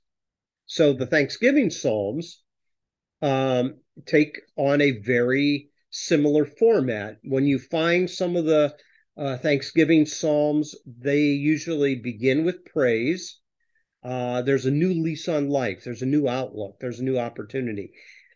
[0.68, 2.42] So the Thanksgiving Psalms
[3.22, 7.16] um, take on a very similar format.
[7.24, 8.76] When you find some of the
[9.16, 13.40] uh, Thanksgiving Psalms, they usually begin with praise.
[14.04, 17.90] Uh, there's a new lease on life, there's a new outlook, there's a new opportunity.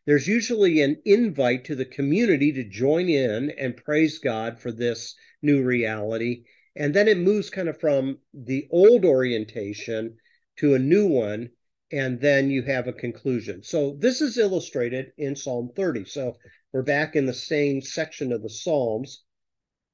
[0.07, 5.15] There's usually an invite to the community to join in and praise God for this
[5.43, 6.45] new reality.
[6.75, 10.17] And then it moves kind of from the old orientation
[10.59, 11.51] to a new one.
[11.93, 13.63] And then you have a conclusion.
[13.63, 16.07] So this is illustrated in Psalm 30.
[16.07, 16.39] So
[16.73, 19.25] we're back in the same section of the Psalms.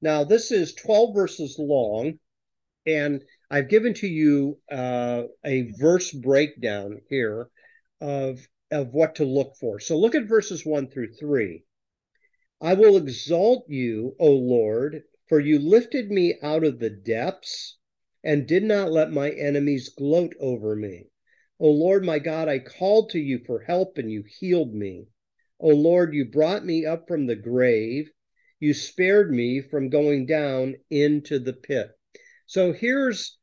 [0.00, 2.20] Now, this is 12 verses long.
[2.86, 7.50] And I've given to you uh, a verse breakdown here
[8.00, 9.80] of, of what to look for.
[9.80, 11.64] So look at verses 1 through 3.
[12.60, 17.76] I will exalt you, O Lord, for you lifted me out of the depths
[18.22, 21.08] and did not let my enemies gloat over me.
[21.60, 25.08] O Lord my God, I called to you for help and you healed me.
[25.58, 28.10] O Lord, you brought me up from the grave.
[28.60, 31.90] You spared me from going down into the pit.
[32.46, 33.38] So here's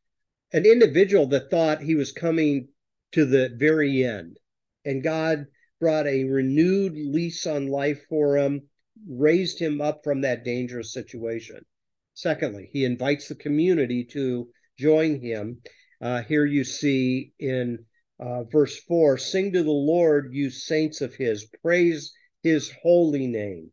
[0.54, 2.70] an individual that thought he was coming
[3.12, 4.38] to the very end,
[4.86, 5.48] and God
[5.80, 8.70] brought a renewed lease on life for him,
[9.08, 11.66] raised him up from that dangerous situation.
[12.14, 15.62] Secondly, he invites the community to join him.
[16.02, 17.86] Uh, here you see in
[18.20, 23.72] uh, verse 4 Sing to the Lord, you saints of his, praise his holy name.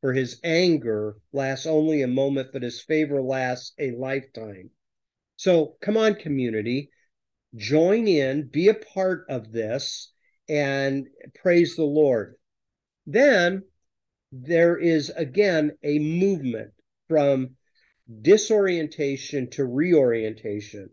[0.00, 4.70] For his anger lasts only a moment, but his favor lasts a lifetime.
[5.36, 6.90] So come on, community,
[7.54, 10.12] join in, be a part of this,
[10.48, 12.34] and praise the Lord.
[13.06, 13.62] Then
[14.32, 16.72] there is again a movement
[17.08, 17.56] from
[18.22, 20.90] disorientation to reorientation.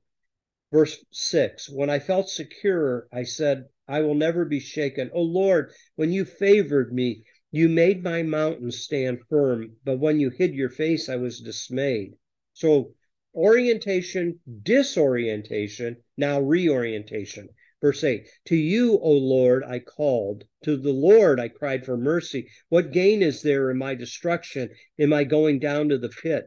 [0.72, 5.09] Verse 6 When I felt secure, I said, I will never be shaken.
[5.13, 9.78] O Lord, when you favored me, you made my mountains stand firm.
[9.84, 12.17] But when you hid your face, I was dismayed.
[12.53, 12.93] So
[13.34, 17.49] orientation, disorientation, now reorientation.
[17.82, 20.43] Verse 8 To you, O Lord, I called.
[20.65, 22.47] To the Lord I cried for mercy.
[22.67, 26.45] What gain is there in my destruction, Am I going down to the pit?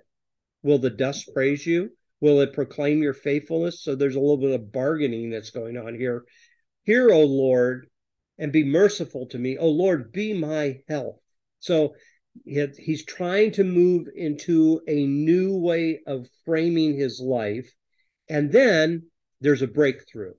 [0.63, 1.97] Will the dust praise you?
[2.23, 3.83] Will it proclaim your faithfulness?
[3.83, 6.25] So there's a little bit of bargaining that's going on here.
[6.85, 7.89] Hear, O Lord,
[8.39, 9.59] and be merciful to me.
[9.59, 11.21] O Lord, be my help.
[11.61, 11.95] So
[12.47, 17.71] he's trying to move into a new way of framing his life.
[18.31, 19.11] And then
[19.43, 20.33] there's a breakthrough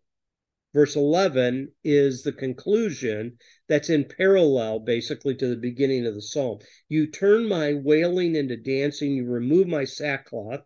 [0.74, 3.38] verse 11 is the conclusion
[3.70, 6.60] that's in parallel basically to the beginning of the psalm.
[6.90, 10.62] You turn my wailing into dancing, you remove my sackcloth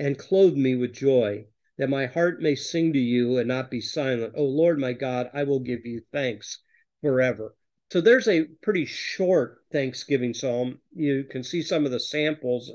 [0.00, 1.46] and clothe me with joy,
[1.78, 4.34] that my heart may sing to you and not be silent.
[4.36, 6.58] O Lord my God, I will give you thanks
[7.02, 7.54] forever.
[7.92, 10.80] So there's a pretty short Thanksgiving psalm.
[10.92, 12.72] You can see some of the samples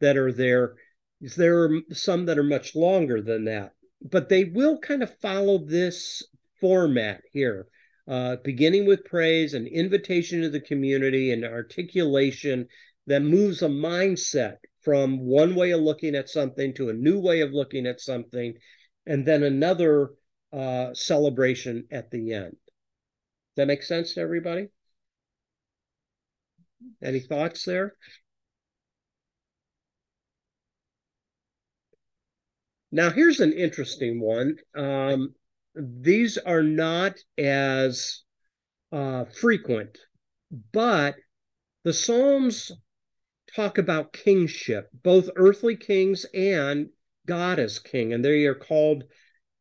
[0.00, 0.74] that are there.
[1.20, 3.72] There are some that are much longer than that
[4.04, 6.22] but they will kind of follow this
[6.60, 7.66] format here,
[8.06, 12.68] uh, beginning with praise, an invitation to the community, and articulation
[13.06, 17.40] that moves a mindset from one way of looking at something to a new way
[17.40, 18.54] of looking at something,
[19.06, 20.10] and then another
[20.52, 22.50] uh, celebration at the end.
[22.50, 24.68] Does that make sense to everybody?
[27.02, 27.96] Any thoughts there?
[32.92, 34.56] Now, here's an interesting one.
[34.76, 35.34] Um,
[35.74, 38.22] these are not as
[38.92, 39.98] uh, frequent,
[40.72, 41.16] but
[41.82, 42.70] the Psalms
[43.54, 46.88] talk about kingship, both earthly kings and
[47.26, 49.04] God as king, and they are called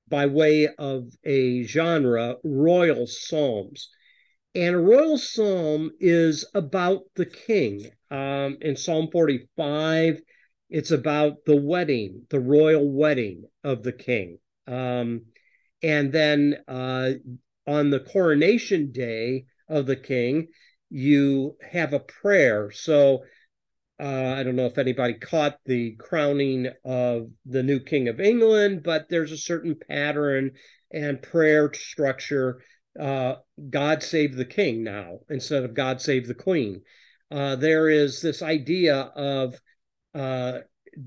[0.08, 3.90] by way of a genre royal psalms.
[4.56, 7.90] And a royal psalm is about the king.
[8.12, 10.22] Um, in Psalm 45,
[10.70, 14.38] it's about the wedding, the royal wedding of the king.
[14.68, 15.26] Um,
[15.82, 17.12] and then uh,
[17.66, 20.50] on the coronation day of the king,
[20.90, 22.72] you have a prayer.
[22.72, 23.24] So
[24.00, 28.82] uh, I don't know if anybody caught the crowning of the new king of England,
[28.84, 30.52] but there's a certain pattern
[30.92, 32.62] and prayer structure.
[33.00, 33.36] Uh,
[33.70, 36.82] God save the king now instead of God save the queen.
[37.30, 39.56] Uh, there is this idea of
[40.16, 40.60] uh,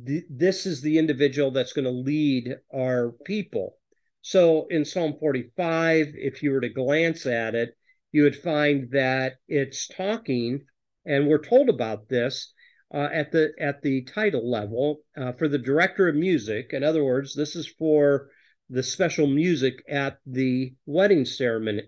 [0.06, 3.78] th- this is the individual that's going to lead our people.
[4.22, 7.76] So in Psalm 45, if you were to glance at it,
[8.10, 10.64] you would find that it's talking,
[11.04, 12.52] and we're told about this
[12.94, 16.72] uh, at the at the title level uh, for the director of music.
[16.72, 18.28] In other words, this is for
[18.68, 21.82] the special music at the wedding ceremony,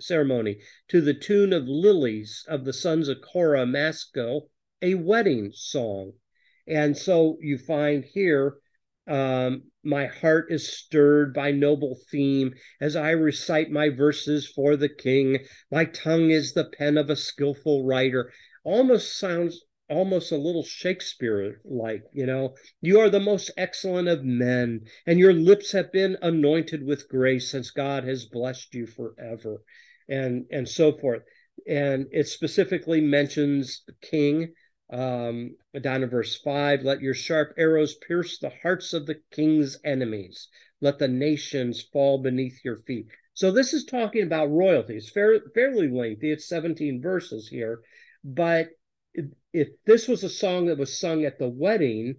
[0.00, 4.48] ceremony to the tune of lilies of the sons of Korah Maskil,
[4.80, 6.12] a wedding song.
[6.66, 8.56] And so you find here,
[9.06, 14.88] um, my heart is stirred by noble theme as I recite my verses for the
[14.88, 15.38] king.
[15.70, 18.32] My tongue is the pen of a skillful writer.
[18.64, 19.60] Almost sounds
[19.92, 22.54] almost a little Shakespeare like, you know.
[22.80, 27.50] You are the most excellent of men, and your lips have been anointed with grace
[27.50, 29.62] since God has blessed you forever,
[30.08, 31.22] and and so forth.
[31.68, 34.54] And it specifically mentions king
[34.92, 39.78] um, down in verse 5 let your sharp arrows pierce the hearts of the king's
[39.84, 40.48] enemies
[40.82, 45.40] let the nations fall beneath your feet so this is talking about royalty it's fair,
[45.54, 47.80] fairly lengthy it's 17 verses here
[48.22, 48.68] but
[49.52, 52.16] if, this was a song that was sung at the wedding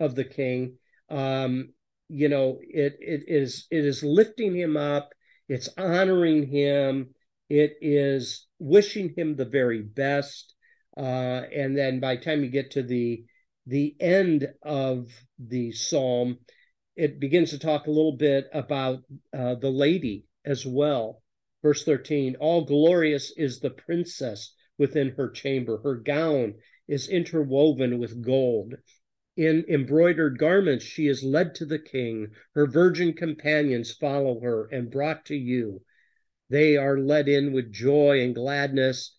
[0.00, 0.76] of the king
[1.10, 1.72] um,
[2.08, 5.10] you know it it is it is lifting him up
[5.48, 7.08] it's honoring him
[7.48, 10.54] it is wishing him the very best
[10.96, 13.24] uh, and then by the time you get to the
[13.66, 16.38] the end of the psalm,
[16.94, 19.00] it begins to talk a little bit about
[19.36, 21.22] uh, the lady as well.
[21.62, 25.78] Verse 13 All glorious is the princess within her chamber.
[25.78, 26.54] Her gown
[26.88, 28.74] is interwoven with gold.
[29.36, 32.28] In embroidered garments, she is led to the king.
[32.54, 35.82] Her virgin companions follow her and brought to you.
[36.48, 39.16] They are led in with joy and gladness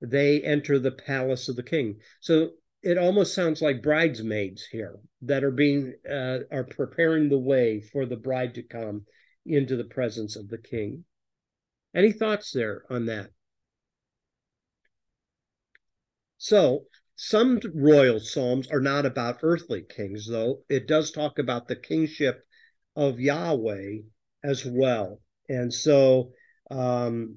[0.00, 2.00] they enter the palace of the king.
[2.20, 2.52] So
[2.82, 8.06] it almost sounds like bridesmaids here that are being uh, are preparing the way for
[8.06, 9.04] the bride to come
[9.44, 11.04] into the presence of the king.
[11.94, 13.30] Any thoughts there on that?
[16.38, 16.86] So
[17.22, 22.42] some royal psalms are not about earthly kings, though it does talk about the kingship
[22.96, 23.98] of Yahweh
[24.42, 25.20] as well.
[25.46, 26.30] And so
[26.70, 27.36] um,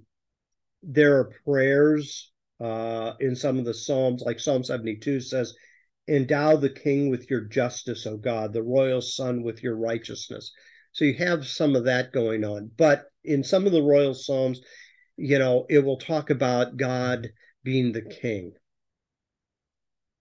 [0.84, 2.32] there are prayers
[2.62, 5.54] uh, in some of the Psalms, like Psalm 72 says,
[6.08, 10.54] endow the king with your justice, O God, the royal son with your righteousness.
[10.94, 12.72] So you have some of that going on.
[12.78, 14.62] But in some of the royal psalms,
[15.18, 17.28] you know, it will talk about God
[17.66, 18.54] being the king.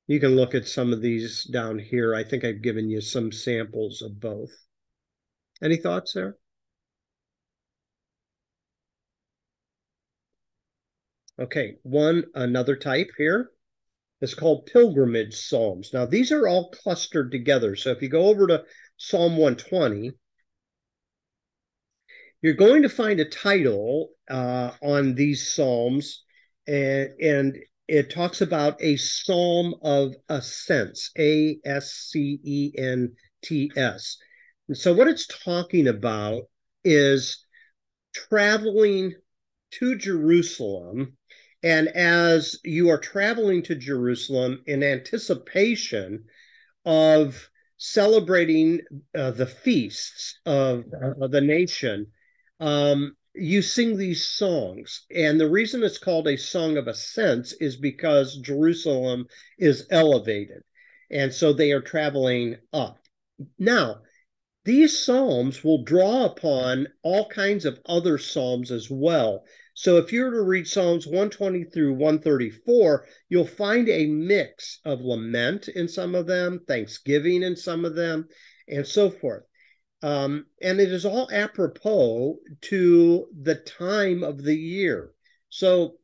[0.07, 2.15] You can look at some of these down here.
[2.15, 4.51] I think I've given you some samples of both.
[5.63, 6.37] Any thoughts there?
[11.39, 13.51] Okay, one another type here
[14.21, 15.91] is called pilgrimage psalms.
[15.93, 17.75] Now, these are all clustered together.
[17.75, 18.65] So if you go over to
[18.97, 20.13] Psalm 120,
[22.43, 26.23] you're going to find a title uh, on these psalms,
[26.67, 27.57] and, and
[27.89, 33.13] it talks about a psalm of ascents, A S C E N
[33.43, 34.17] T S.
[34.73, 36.45] So, what it's talking about
[36.85, 37.45] is
[38.15, 39.15] traveling
[39.73, 41.17] to Jerusalem.
[41.63, 46.25] And as you are traveling to Jerusalem in anticipation
[46.85, 48.81] of celebrating
[49.17, 52.07] uh, the feasts of the nation,
[52.59, 55.07] um, you sing these songs.
[55.15, 59.27] And the reason it's called a song of ascents is because Jerusalem
[59.59, 60.63] is elevated.
[61.11, 62.99] And so they are traveling up.
[63.59, 64.01] Now,
[64.65, 69.45] these psalms will draw upon all kinds of other psalms as well.
[69.75, 75.01] So if you were to read Psalms 120 through 134, you'll find a mix of
[75.01, 78.29] lament in some of them, thanksgiving in some of them,
[78.69, 79.43] and so forth.
[80.03, 85.13] Um, and it is all apropos to the time of the year.
[85.49, 85.99] So,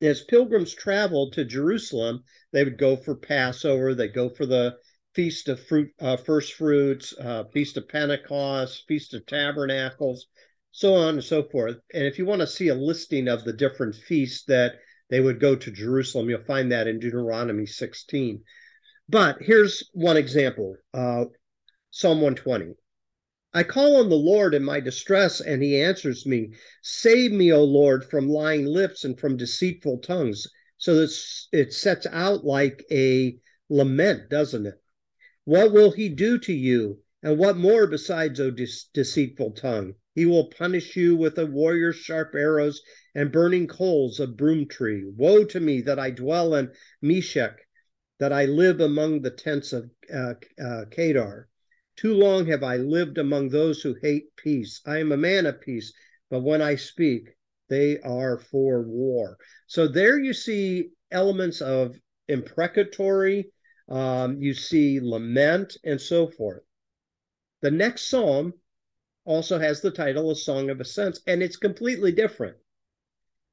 [0.00, 4.76] as pilgrims traveled to Jerusalem, they would go for Passover, they go for the
[5.14, 10.26] Feast of Fruit, uh, First Fruits, uh, Feast of Pentecost, Feast of Tabernacles,
[10.72, 11.76] so on and so forth.
[11.94, 14.74] And if you want to see a listing of the different feasts that
[15.08, 18.42] they would go to Jerusalem, you'll find that in Deuteronomy 16.
[19.08, 21.24] But here's one example uh,
[21.90, 22.74] Psalm 120.
[23.56, 26.52] I call on the Lord in my distress, and he answers me.
[26.82, 30.46] Save me, O Lord, from lying lips and from deceitful tongues.
[30.76, 31.18] So that
[31.52, 33.38] it sets out like a
[33.70, 34.82] lament, doesn't it?
[35.44, 37.00] What will he do to you?
[37.22, 39.94] And what more besides, O de- deceitful tongue?
[40.14, 42.82] He will punish you with a warrior's sharp arrows
[43.14, 45.10] and burning coals of broom tree.
[45.16, 47.56] Woe to me that I dwell in Meshech,
[48.18, 51.48] that I live among the tents of uh, uh, Kedar.
[51.96, 54.82] Too long have I lived among those who hate peace.
[54.84, 55.92] I am a man of peace,
[56.28, 57.36] but when I speak,
[57.68, 59.38] they are for war.
[59.66, 63.50] So there you see elements of imprecatory,
[63.88, 66.62] um, you see lament, and so forth.
[67.62, 68.52] The next psalm
[69.24, 72.56] also has the title A Song of Ascents, and it's completely different.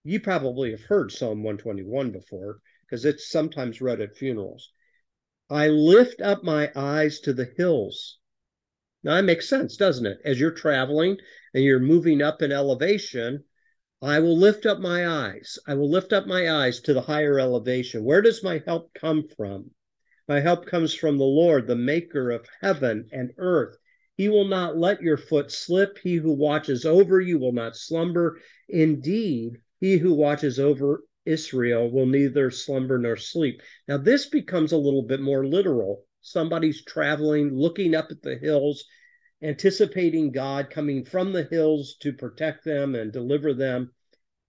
[0.03, 4.69] You probably have heard Psalm 121 before because it's sometimes read at funerals.
[5.49, 8.19] I lift up my eyes to the hills.
[9.03, 10.19] Now that makes sense, doesn't it?
[10.23, 11.17] As you're traveling
[11.53, 13.43] and you're moving up in elevation,
[14.01, 15.59] I will lift up my eyes.
[15.67, 18.03] I will lift up my eyes to the higher elevation.
[18.03, 19.71] Where does my help come from?
[20.27, 23.77] My help comes from the Lord, the maker of heaven and earth.
[24.15, 25.97] He will not let your foot slip.
[25.97, 28.39] He who watches over you will not slumber.
[28.69, 33.61] Indeed, he who watches over Israel will neither slumber nor sleep.
[33.87, 38.85] Now, this becomes a little bit more literal somebody's traveling, looking up at the hills,
[39.43, 43.91] anticipating God coming from the hills to protect them and deliver them.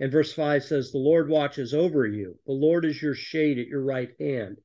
[0.00, 2.38] And verse 5 says, The Lord watches over you.
[2.46, 4.58] The Lord is your shade at your right hand.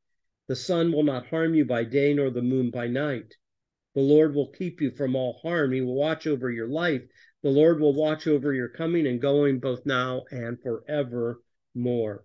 [0.47, 3.35] The sun will not harm you by day, nor the moon by night.
[3.95, 5.71] The Lord will keep you from all harm.
[5.71, 7.01] He will watch over your life.
[7.41, 12.23] The Lord will watch over your coming and going both now and forevermore.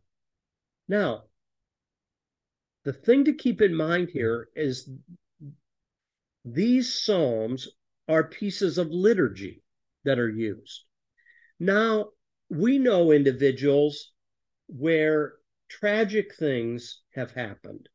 [0.89, 1.25] Now,
[2.85, 4.89] the thing to keep in mind here is
[6.45, 7.69] these psalms
[8.09, 9.63] are pieces of liturgy
[10.05, 10.85] that are used.
[11.59, 12.11] Now,
[12.51, 14.13] we know individuals
[14.67, 15.35] where
[15.69, 17.89] tragic things have happened.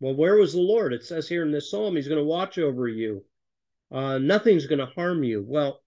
[0.00, 0.92] Well, where was the Lord?
[0.92, 3.24] It says here in this psalm, He's going to watch over you.
[3.92, 5.44] Uh, nothing's going to harm you.
[5.46, 5.80] Well,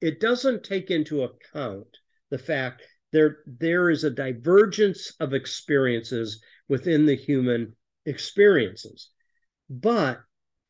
[0.00, 1.86] it doesn't take into account
[2.30, 7.74] the fact there there is a divergence of experiences within the human
[8.06, 9.10] experiences.
[9.68, 10.20] But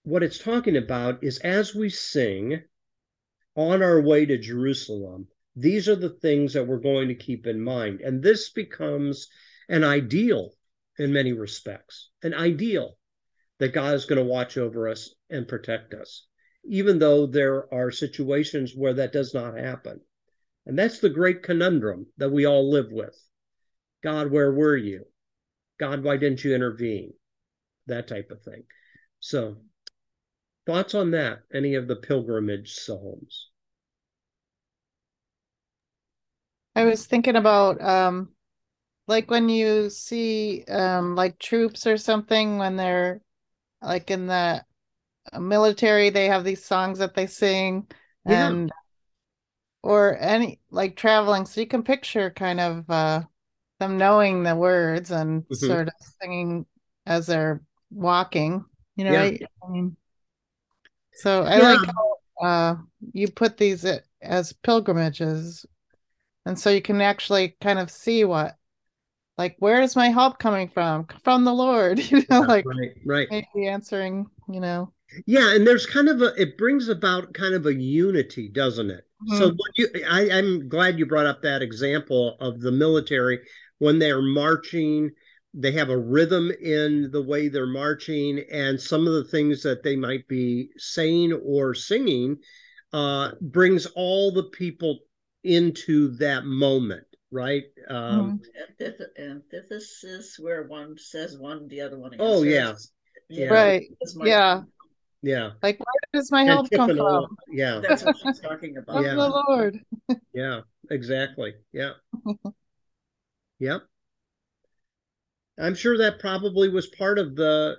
[0.04, 2.62] what it's talking about is as we sing
[3.56, 7.60] on our way to Jerusalem, these are the things that we're going to keep in
[7.60, 8.00] mind.
[8.00, 9.28] And this becomes
[9.68, 10.50] an ideal
[10.98, 12.98] in many respects, an ideal
[13.58, 16.26] that God is going to watch over us and protect us,
[16.64, 20.00] even though there are situations where that does not happen.
[20.66, 23.16] And that's the great conundrum that we all live with.
[24.02, 25.04] God, where were you?
[25.78, 27.14] God, why didn't you intervene?
[27.86, 28.64] that type of thing.
[29.20, 29.56] So,
[30.66, 31.40] thoughts on that?
[31.52, 33.50] Any of the pilgrimage psalms?
[36.76, 38.30] I was thinking about um
[39.06, 43.20] like when you see um like troops or something when they're
[43.80, 44.64] like in the
[45.38, 47.86] military they have these songs that they sing
[48.26, 48.48] yeah.
[48.48, 48.72] and
[49.84, 53.22] or any like traveling so you can picture kind of uh
[53.80, 55.66] them knowing the words and mm-hmm.
[55.66, 56.66] sort of singing
[57.06, 57.60] as they're
[57.90, 58.64] walking
[58.96, 59.22] you know yeah.
[59.22, 59.96] I, I mean
[61.12, 61.72] so i yeah.
[61.72, 62.74] like how uh
[63.12, 63.86] you put these
[64.22, 65.66] as pilgrimages
[66.46, 68.56] and so you can actually kind of see what
[69.38, 72.92] like where is my help coming from from the lord you know yeah, like right
[73.04, 74.92] right maybe answering you know
[75.26, 79.06] yeah and there's kind of a it brings about kind of a unity doesn't it
[79.28, 79.38] mm-hmm.
[79.38, 83.40] so what you I, i'm glad you brought up that example of the military
[83.78, 85.10] when they're marching
[85.54, 89.84] they have a rhythm in the way they're marching and some of the things that
[89.84, 92.36] they might be saying or singing
[92.92, 94.98] uh, brings all the people
[95.44, 97.64] into that moment, right?
[97.88, 98.40] Um,
[98.80, 99.22] mm-hmm.
[99.22, 102.14] Antithesis, where one says one, the other one.
[102.14, 102.26] Answers.
[102.28, 102.72] Oh yeah,
[103.28, 103.86] yeah, right,
[104.22, 104.62] yeah.
[105.22, 105.52] Yeah.
[105.62, 107.34] Like, where does my help come from?
[107.50, 107.80] Yeah.
[107.82, 109.02] That's what she's talking about.
[109.02, 109.14] yeah.
[109.14, 109.80] the Lord.
[110.34, 110.60] yeah,
[110.90, 111.54] exactly.
[111.72, 111.92] Yeah.
[113.64, 113.82] yep.
[115.58, 117.76] I'm sure that probably was part of the,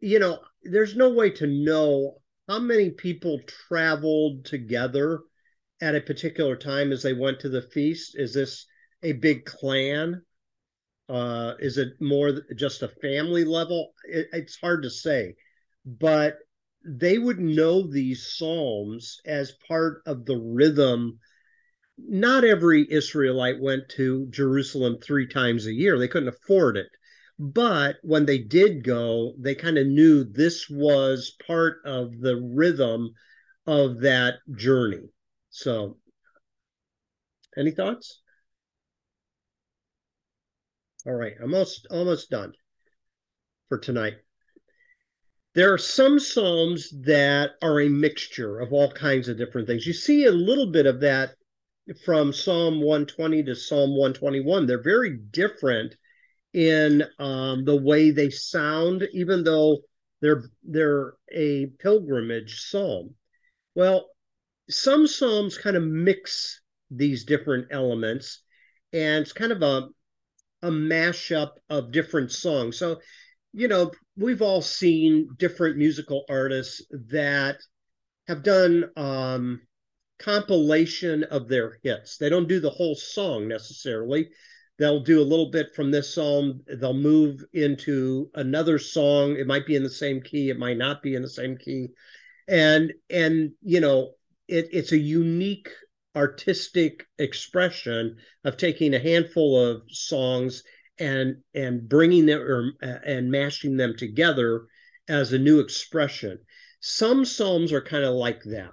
[0.00, 2.16] you know, there's no way to know
[2.48, 5.20] how many people traveled together
[5.80, 8.16] at a particular time as they went to the feast?
[8.18, 8.66] Is this
[9.02, 10.22] a big clan?
[11.08, 13.92] Uh, is it more just a family level?
[14.04, 15.34] It, it's hard to say,
[15.84, 16.38] but
[16.84, 21.18] they would know these psalms as part of the rhythm.
[21.96, 25.98] Not every Israelite went to Jerusalem three times a year.
[25.98, 26.88] They couldn't afford it.
[27.38, 33.14] But when they did go, they kind of knew this was part of the rhythm
[33.66, 35.08] of that journey.
[35.50, 35.98] So,
[37.56, 38.20] any thoughts?
[41.06, 42.52] All right, almost almost done
[43.68, 44.14] for tonight.
[45.54, 49.86] There are some psalms that are a mixture of all kinds of different things.
[49.86, 51.34] You see a little bit of that
[52.04, 54.66] from Psalm 120 to Psalm 121.
[54.66, 55.94] They're very different
[56.52, 59.78] in um, the way they sound, even though
[60.20, 63.14] they're they're a pilgrimage psalm.
[63.74, 64.08] Well,
[64.70, 66.60] some psalms kind of mix
[66.90, 68.42] these different elements
[68.92, 69.88] and it's kind of a
[70.62, 72.98] a mashup of different songs so
[73.52, 77.56] you know we've all seen different musical artists that
[78.28, 79.60] have done um
[80.24, 82.16] compilation of their hits.
[82.16, 84.30] They don't do the whole song necessarily.
[84.78, 86.60] They'll do a little bit from this song.
[86.66, 89.36] They'll move into another song.
[89.36, 90.50] It might be in the same key.
[90.50, 91.88] It might not be in the same key.
[92.48, 94.14] And and you know
[94.48, 95.68] it, it's a unique
[96.16, 100.62] artistic expression of taking a handful of songs
[100.98, 104.66] and and bringing them or, and mashing them together
[105.08, 106.38] as a new expression.
[106.80, 108.72] Some psalms are kind of like that.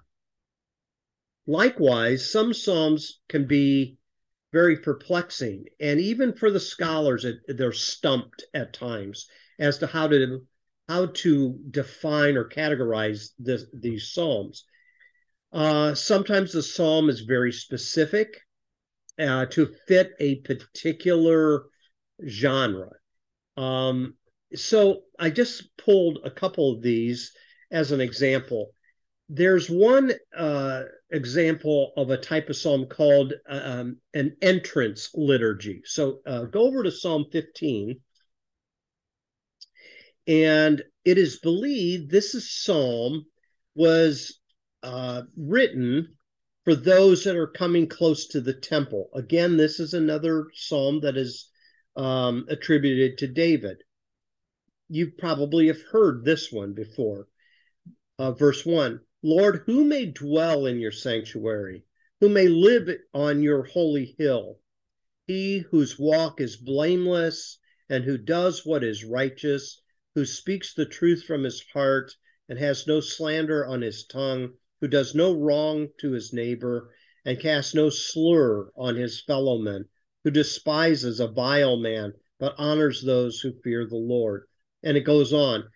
[1.47, 3.97] Likewise, some psalms can be
[4.53, 9.27] very perplexing, and even for the scholars, it, they're stumped at times
[9.59, 10.41] as to how to
[10.89, 14.65] how to define or categorize this, these psalms.
[15.53, 18.41] Uh, sometimes the psalm is very specific
[19.17, 21.63] uh, to fit a particular
[22.27, 22.89] genre.
[23.55, 24.15] Um,
[24.53, 27.31] so I just pulled a couple of these
[27.71, 28.73] as an example.
[29.29, 35.82] There's one uh, example of a type of psalm called um, an entrance liturgy.
[35.86, 37.99] So uh, go over to Psalm 15.
[40.28, 43.26] And it is believed this is psalm
[43.76, 44.39] was
[44.84, 46.16] uh, written
[46.64, 49.09] for those that are coming close to the temple.
[49.16, 51.49] Again, this is another psalm that is
[51.95, 53.78] um, attributed to David.
[54.89, 57.28] You probably have heard this one before.
[58.20, 61.86] Uh, verse 1 Lord, who may dwell in your sanctuary?
[62.19, 64.59] Who may live on your holy hill?
[65.28, 67.59] He whose walk is blameless
[67.89, 69.82] and who does what is righteous,
[70.15, 72.15] who speaks the truth from his heart
[72.49, 76.91] and has no slander on his tongue who does no wrong to his neighbor
[77.24, 79.88] and casts no slur on his fellowmen,
[80.24, 84.47] who despises a vile man but honors those who fear the Lord.
[84.82, 85.69] And it goes on.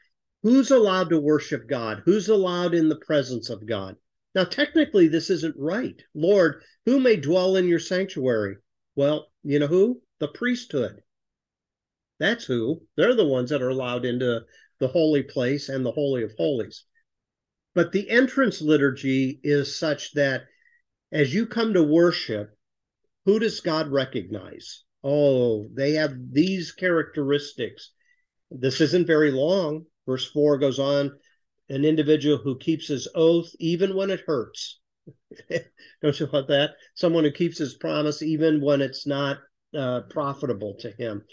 [0.45, 2.03] Who's allowed to worship God?
[2.05, 3.95] Who's allowed in the presence of God?
[4.35, 5.99] Now, technically, this isn't right.
[6.13, 8.57] Lord, who may dwell in your sanctuary?
[8.95, 10.03] Well, you know who?
[10.19, 11.01] The priesthood.
[12.19, 12.83] That's who.
[12.95, 14.41] They're the ones that are allowed into
[14.79, 16.83] the holy place and the Holy of Holies.
[17.73, 20.43] But the entrance liturgy is such that
[21.11, 22.55] as you come to worship,
[23.25, 24.83] who does God recognize?
[25.03, 27.93] Oh, they have these characteristics.
[28.51, 29.87] This isn't very long.
[30.05, 31.11] Verse 4 goes on
[31.69, 34.79] an individual who keeps his oath even when it hurts.
[36.01, 36.71] Don't you want that?
[36.93, 39.37] Someone who keeps his promise even when it's not
[39.75, 41.23] uh, profitable to him,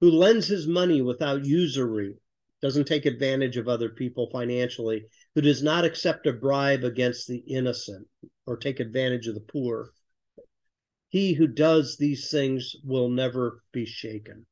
[0.00, 2.14] who lends his money without usury,
[2.62, 5.04] doesn't take advantage of other people financially,
[5.34, 8.06] who does not accept a bribe against the innocent
[8.46, 9.90] or take advantage of the poor.
[11.08, 14.46] He who does these things will never be shaken.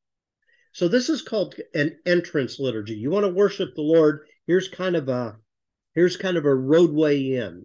[0.75, 2.95] So this is called an entrance liturgy.
[2.95, 5.37] You want to worship the Lord, here's kind of a
[5.95, 7.65] here's kind of a roadway in.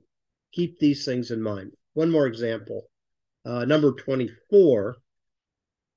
[0.53, 1.71] Keep these things in mind.
[1.93, 2.83] One more example.
[3.43, 4.97] Uh, number 24,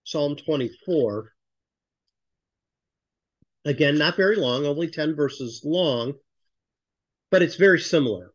[0.04, 1.32] Psalm 24.
[3.66, 6.14] Again, not very long, only 10 verses long,
[7.30, 8.32] but it's very similar.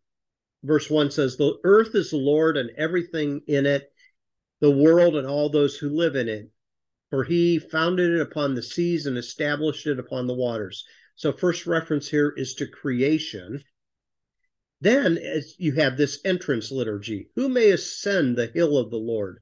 [0.64, 3.92] Verse 1 says, The earth is the Lord and everything in it,
[4.62, 6.52] the world and all those who live in it.
[7.10, 10.86] For he founded it upon the seas and established it upon the waters.
[11.16, 13.64] So, first reference here is to creation.
[14.82, 17.30] Then as you have this entrance liturgy.
[17.36, 19.40] Who may ascend the hill of the Lord?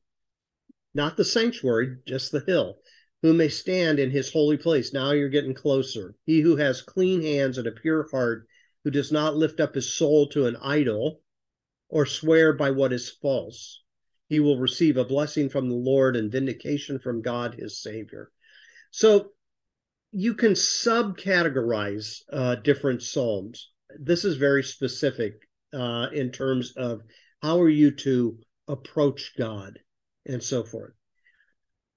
[0.93, 2.79] Not the sanctuary, just the hill
[3.25, 4.93] who may stand in his holy place.
[4.93, 6.15] Now you're getting closer.
[6.27, 8.47] He who has clean hands and a pure heart,
[8.83, 11.21] who does not lift up his soul to an idol
[11.89, 13.81] or swear by what is false.
[14.27, 18.31] He will receive a blessing from the Lord and vindication from God his Savior.
[18.91, 19.31] So
[20.11, 23.71] you can subcategorize uh, different psalms.
[23.99, 25.33] This is very specific
[25.73, 27.01] uh, in terms of
[27.41, 29.77] how are you to approach God
[30.25, 30.93] and so forth.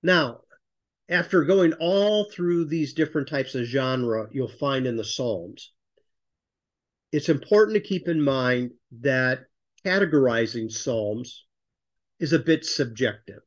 [0.03, 0.41] Now,
[1.09, 5.73] after going all through these different types of genre you'll find in the Psalms,
[7.13, 9.45] it's important to keep in mind that
[9.87, 11.47] categorizing Psalms
[12.19, 13.43] is a bit subjective.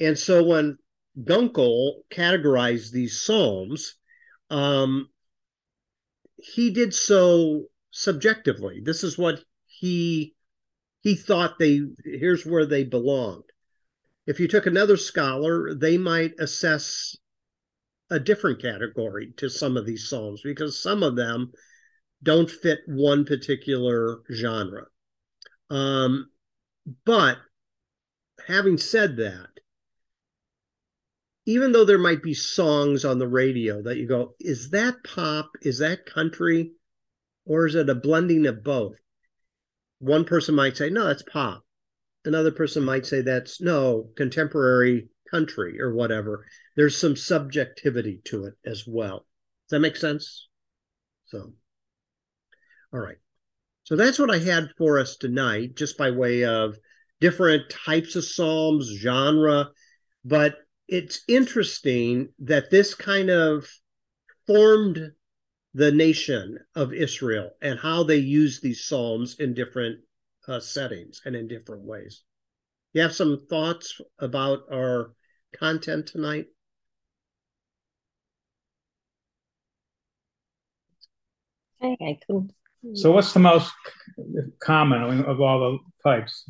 [0.00, 0.78] And so when
[1.22, 3.94] Gunkel categorized these Psalms,
[4.50, 5.08] um,
[6.36, 8.80] he did so subjectively.
[8.84, 10.34] This is what he
[11.00, 13.44] he thought they here's where they belonged.
[14.26, 17.16] If you took another scholar, they might assess
[18.10, 21.52] a different category to some of these psalms because some of them
[22.22, 24.86] don't fit one particular genre.
[25.70, 26.30] Um,
[27.04, 27.38] but
[28.46, 29.48] having said that,
[31.46, 35.50] even though there might be songs on the radio that you go, is that pop?
[35.62, 36.72] Is that country?
[37.44, 38.96] Or is it a blending of both?
[39.98, 41.64] One person might say, no, that's pop
[42.24, 46.46] another person might say that's no contemporary country or whatever.
[46.76, 49.26] There's some subjectivity to it as well.
[49.68, 50.48] Does that make sense?
[51.26, 51.52] So,
[52.92, 53.16] all right.
[53.84, 56.76] So that's what I had for us tonight, just by way of
[57.20, 59.68] different types of Psalms, genre.
[60.24, 60.56] But
[60.88, 63.68] it's interesting that this kind of
[64.46, 65.12] formed
[65.74, 70.00] the nation of Israel and how they use these Psalms in different
[70.48, 72.22] uh, settings and in different ways.
[72.94, 75.12] You have some thoughts about our
[75.58, 76.46] content tonight?
[81.82, 82.52] I could.
[82.92, 83.72] So, what's the most
[84.60, 85.78] common of all the
[86.08, 86.44] types?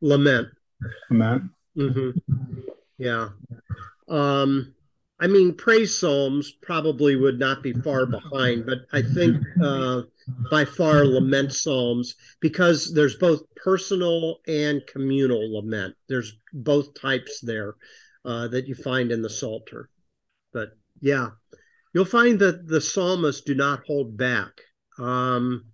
[0.00, 0.48] Lament.
[1.10, 1.50] Lament.
[1.76, 2.10] Mm-hmm.
[2.98, 3.30] Yeah.
[4.08, 4.74] Um,
[5.20, 10.02] I mean, praise psalms probably would not be far behind, but I think uh,
[10.50, 15.94] by far lament psalms because there's both personal and communal lament.
[16.08, 17.76] There's both types there
[18.24, 19.88] uh, that you find in the Psalter.
[20.52, 20.70] But
[21.00, 21.30] yeah,
[21.92, 24.50] you'll find that the psalmists do not hold back.
[24.98, 25.66] Um,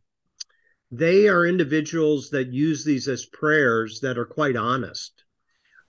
[0.90, 5.24] they are individuals that use these as prayers that are quite honest.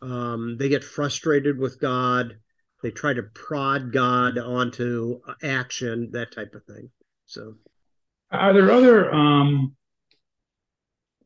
[0.01, 2.37] Um, they get frustrated with God.
[2.83, 6.89] They try to prod God onto action, that type of thing.
[7.25, 7.55] So.
[8.31, 9.75] Are there other, um,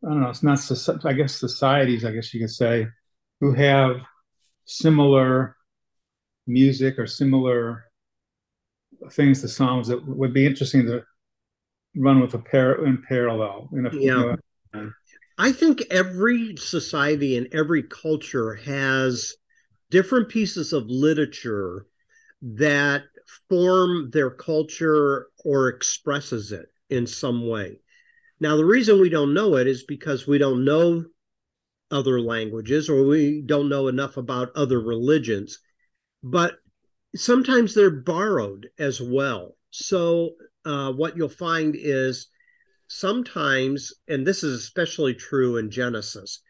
[0.03, 2.87] I don't know, it's not, I guess, societies, I guess you could say,
[3.39, 3.97] who have
[4.65, 5.55] similar
[6.47, 7.85] music or similar
[9.11, 11.03] things to Psalms that would be interesting to
[11.95, 13.69] run with a pair in parallel.
[13.73, 14.35] In a, yeah.
[15.37, 19.33] I think every society and every culture has
[19.89, 21.87] different pieces of literature
[22.41, 23.03] that
[23.49, 27.79] form their culture or expresses it in some way.
[28.39, 31.03] Now, the reason we don't know it is because we don't know
[31.91, 35.59] other languages or we don't know enough about other religions.
[36.23, 36.55] But
[37.15, 39.55] sometimes they're borrowed as well.
[39.69, 40.31] so
[40.66, 42.28] uh, what you'll find is
[42.88, 46.41] sometimes, and this is especially true in Genesis,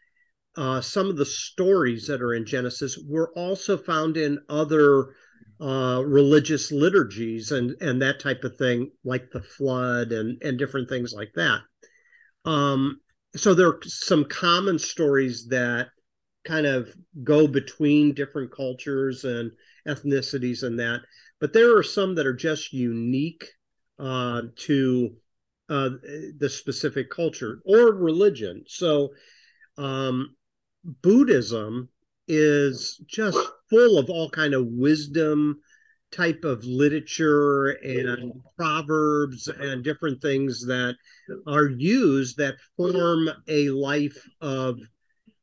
[0.57, 5.13] uh, some of the stories that are in Genesis were also found in other
[5.59, 10.89] uh, religious liturgies and and that type of thing, like the flood and and different
[10.89, 11.61] things like that.
[12.45, 12.99] Um,
[13.35, 15.87] so there are some common stories that
[16.45, 16.89] kind of
[17.23, 19.51] go between different cultures and
[19.87, 21.01] ethnicities and that,
[21.39, 23.45] but there are some that are just unique
[23.99, 25.15] uh, to
[25.69, 25.89] uh,
[26.37, 28.63] the specific culture or religion.
[28.67, 29.09] So
[29.77, 30.35] um,
[31.01, 31.89] Buddhism
[32.27, 33.37] is just
[33.69, 35.59] full of all kind of wisdom
[36.11, 40.95] type of literature and proverbs and different things that
[41.47, 44.79] are used that form a life of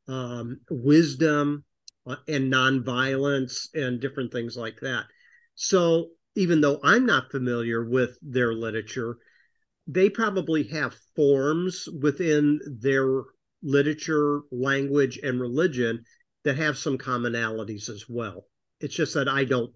[0.07, 1.63] um, wisdom
[2.07, 5.05] uh, and nonviolence and different things like that.
[5.55, 9.17] So even though I'm not familiar with their literature,
[9.87, 13.23] they probably have forms within their
[13.61, 16.03] literature, language, and religion
[16.43, 18.45] that have some commonalities as well.
[18.79, 19.71] It's just that I don't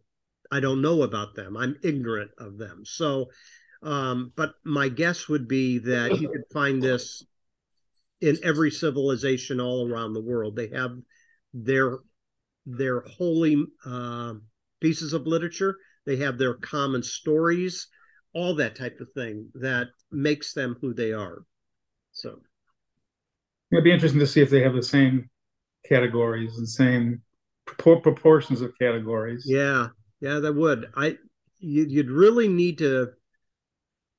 [0.49, 1.57] I don't know about them.
[1.57, 2.83] I'm ignorant of them.
[2.85, 3.27] So
[3.83, 7.23] um, but my guess would be that you could find this
[8.21, 10.55] in every civilization all around the world.
[10.55, 10.91] They have
[11.53, 11.99] their
[12.65, 14.33] their holy uh,
[14.81, 15.77] pieces of literature.
[16.07, 17.87] They have their common stories,
[18.33, 21.43] all that type of thing that makes them who they are.
[22.13, 22.39] So
[23.71, 25.29] it'd be interesting to see if they have the same
[25.85, 27.21] categories and same
[27.67, 29.43] propor- proportions of categories.
[29.45, 29.89] Yeah,
[30.21, 30.89] yeah, that would.
[30.95, 31.17] I
[31.59, 33.09] you'd really need to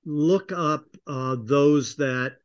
[0.04, 2.36] look up uh, those that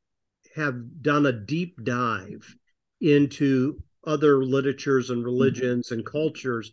[0.55, 2.55] have done a deep dive
[3.01, 6.71] into other literatures and religions and cultures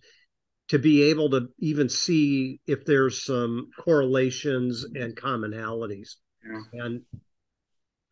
[0.71, 6.11] to be able to even see if there's some correlations and commonalities.
[6.49, 6.85] Yeah.
[6.85, 7.03] And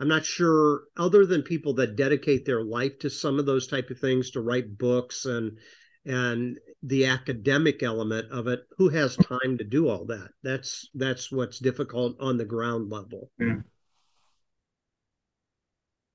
[0.01, 3.91] I'm not sure, other than people that dedicate their life to some of those type
[3.91, 5.57] of things, to write books and
[6.05, 10.31] and the academic element of it, who has time to do all that?
[10.43, 13.31] That's that's what's difficult on the ground level.
[13.39, 13.61] Yeah.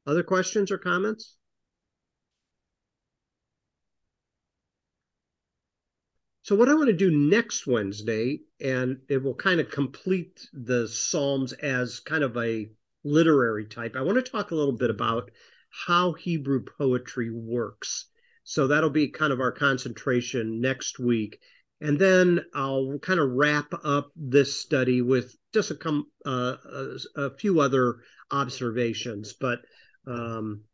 [0.05, 1.37] Other questions or comments?
[6.43, 10.89] So, what I want to do next Wednesday, and it will kind of complete the
[10.89, 12.69] Psalms as kind of a
[13.05, 13.95] literary type.
[13.95, 15.31] I want to talk a little bit about
[15.69, 18.07] how Hebrew poetry works.
[18.43, 21.39] So that'll be kind of our concentration next week.
[21.79, 26.97] And then I'll kind of wrap up this study with just a, com- uh, a,
[27.21, 27.99] a few other
[28.31, 29.31] observations.
[29.31, 29.59] But
[30.05, 30.65] um,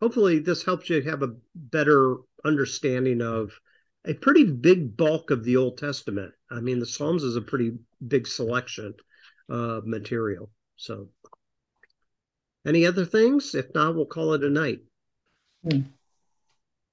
[0.00, 3.50] hopefully, this helps you have a better understanding of
[4.06, 6.32] a pretty big bulk of the Old Testament.
[6.50, 7.72] I mean, the Psalms is a pretty
[8.06, 8.94] big selection
[9.48, 10.50] of material.
[10.76, 11.08] So
[12.66, 13.54] any other things?
[13.54, 14.80] If not, we'll call it a night.
[15.68, 15.80] Hmm.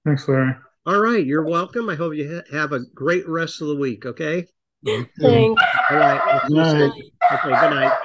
[0.05, 0.55] Thanks, Larry.
[0.85, 1.25] All right.
[1.25, 1.89] You're welcome.
[1.89, 4.05] I hope you ha- have a great rest of the week.
[4.05, 4.47] Okay.
[4.85, 5.11] Thanks.
[5.21, 6.41] All right.
[6.47, 6.91] Good night.
[7.31, 7.49] Okay.
[7.49, 7.97] Good night.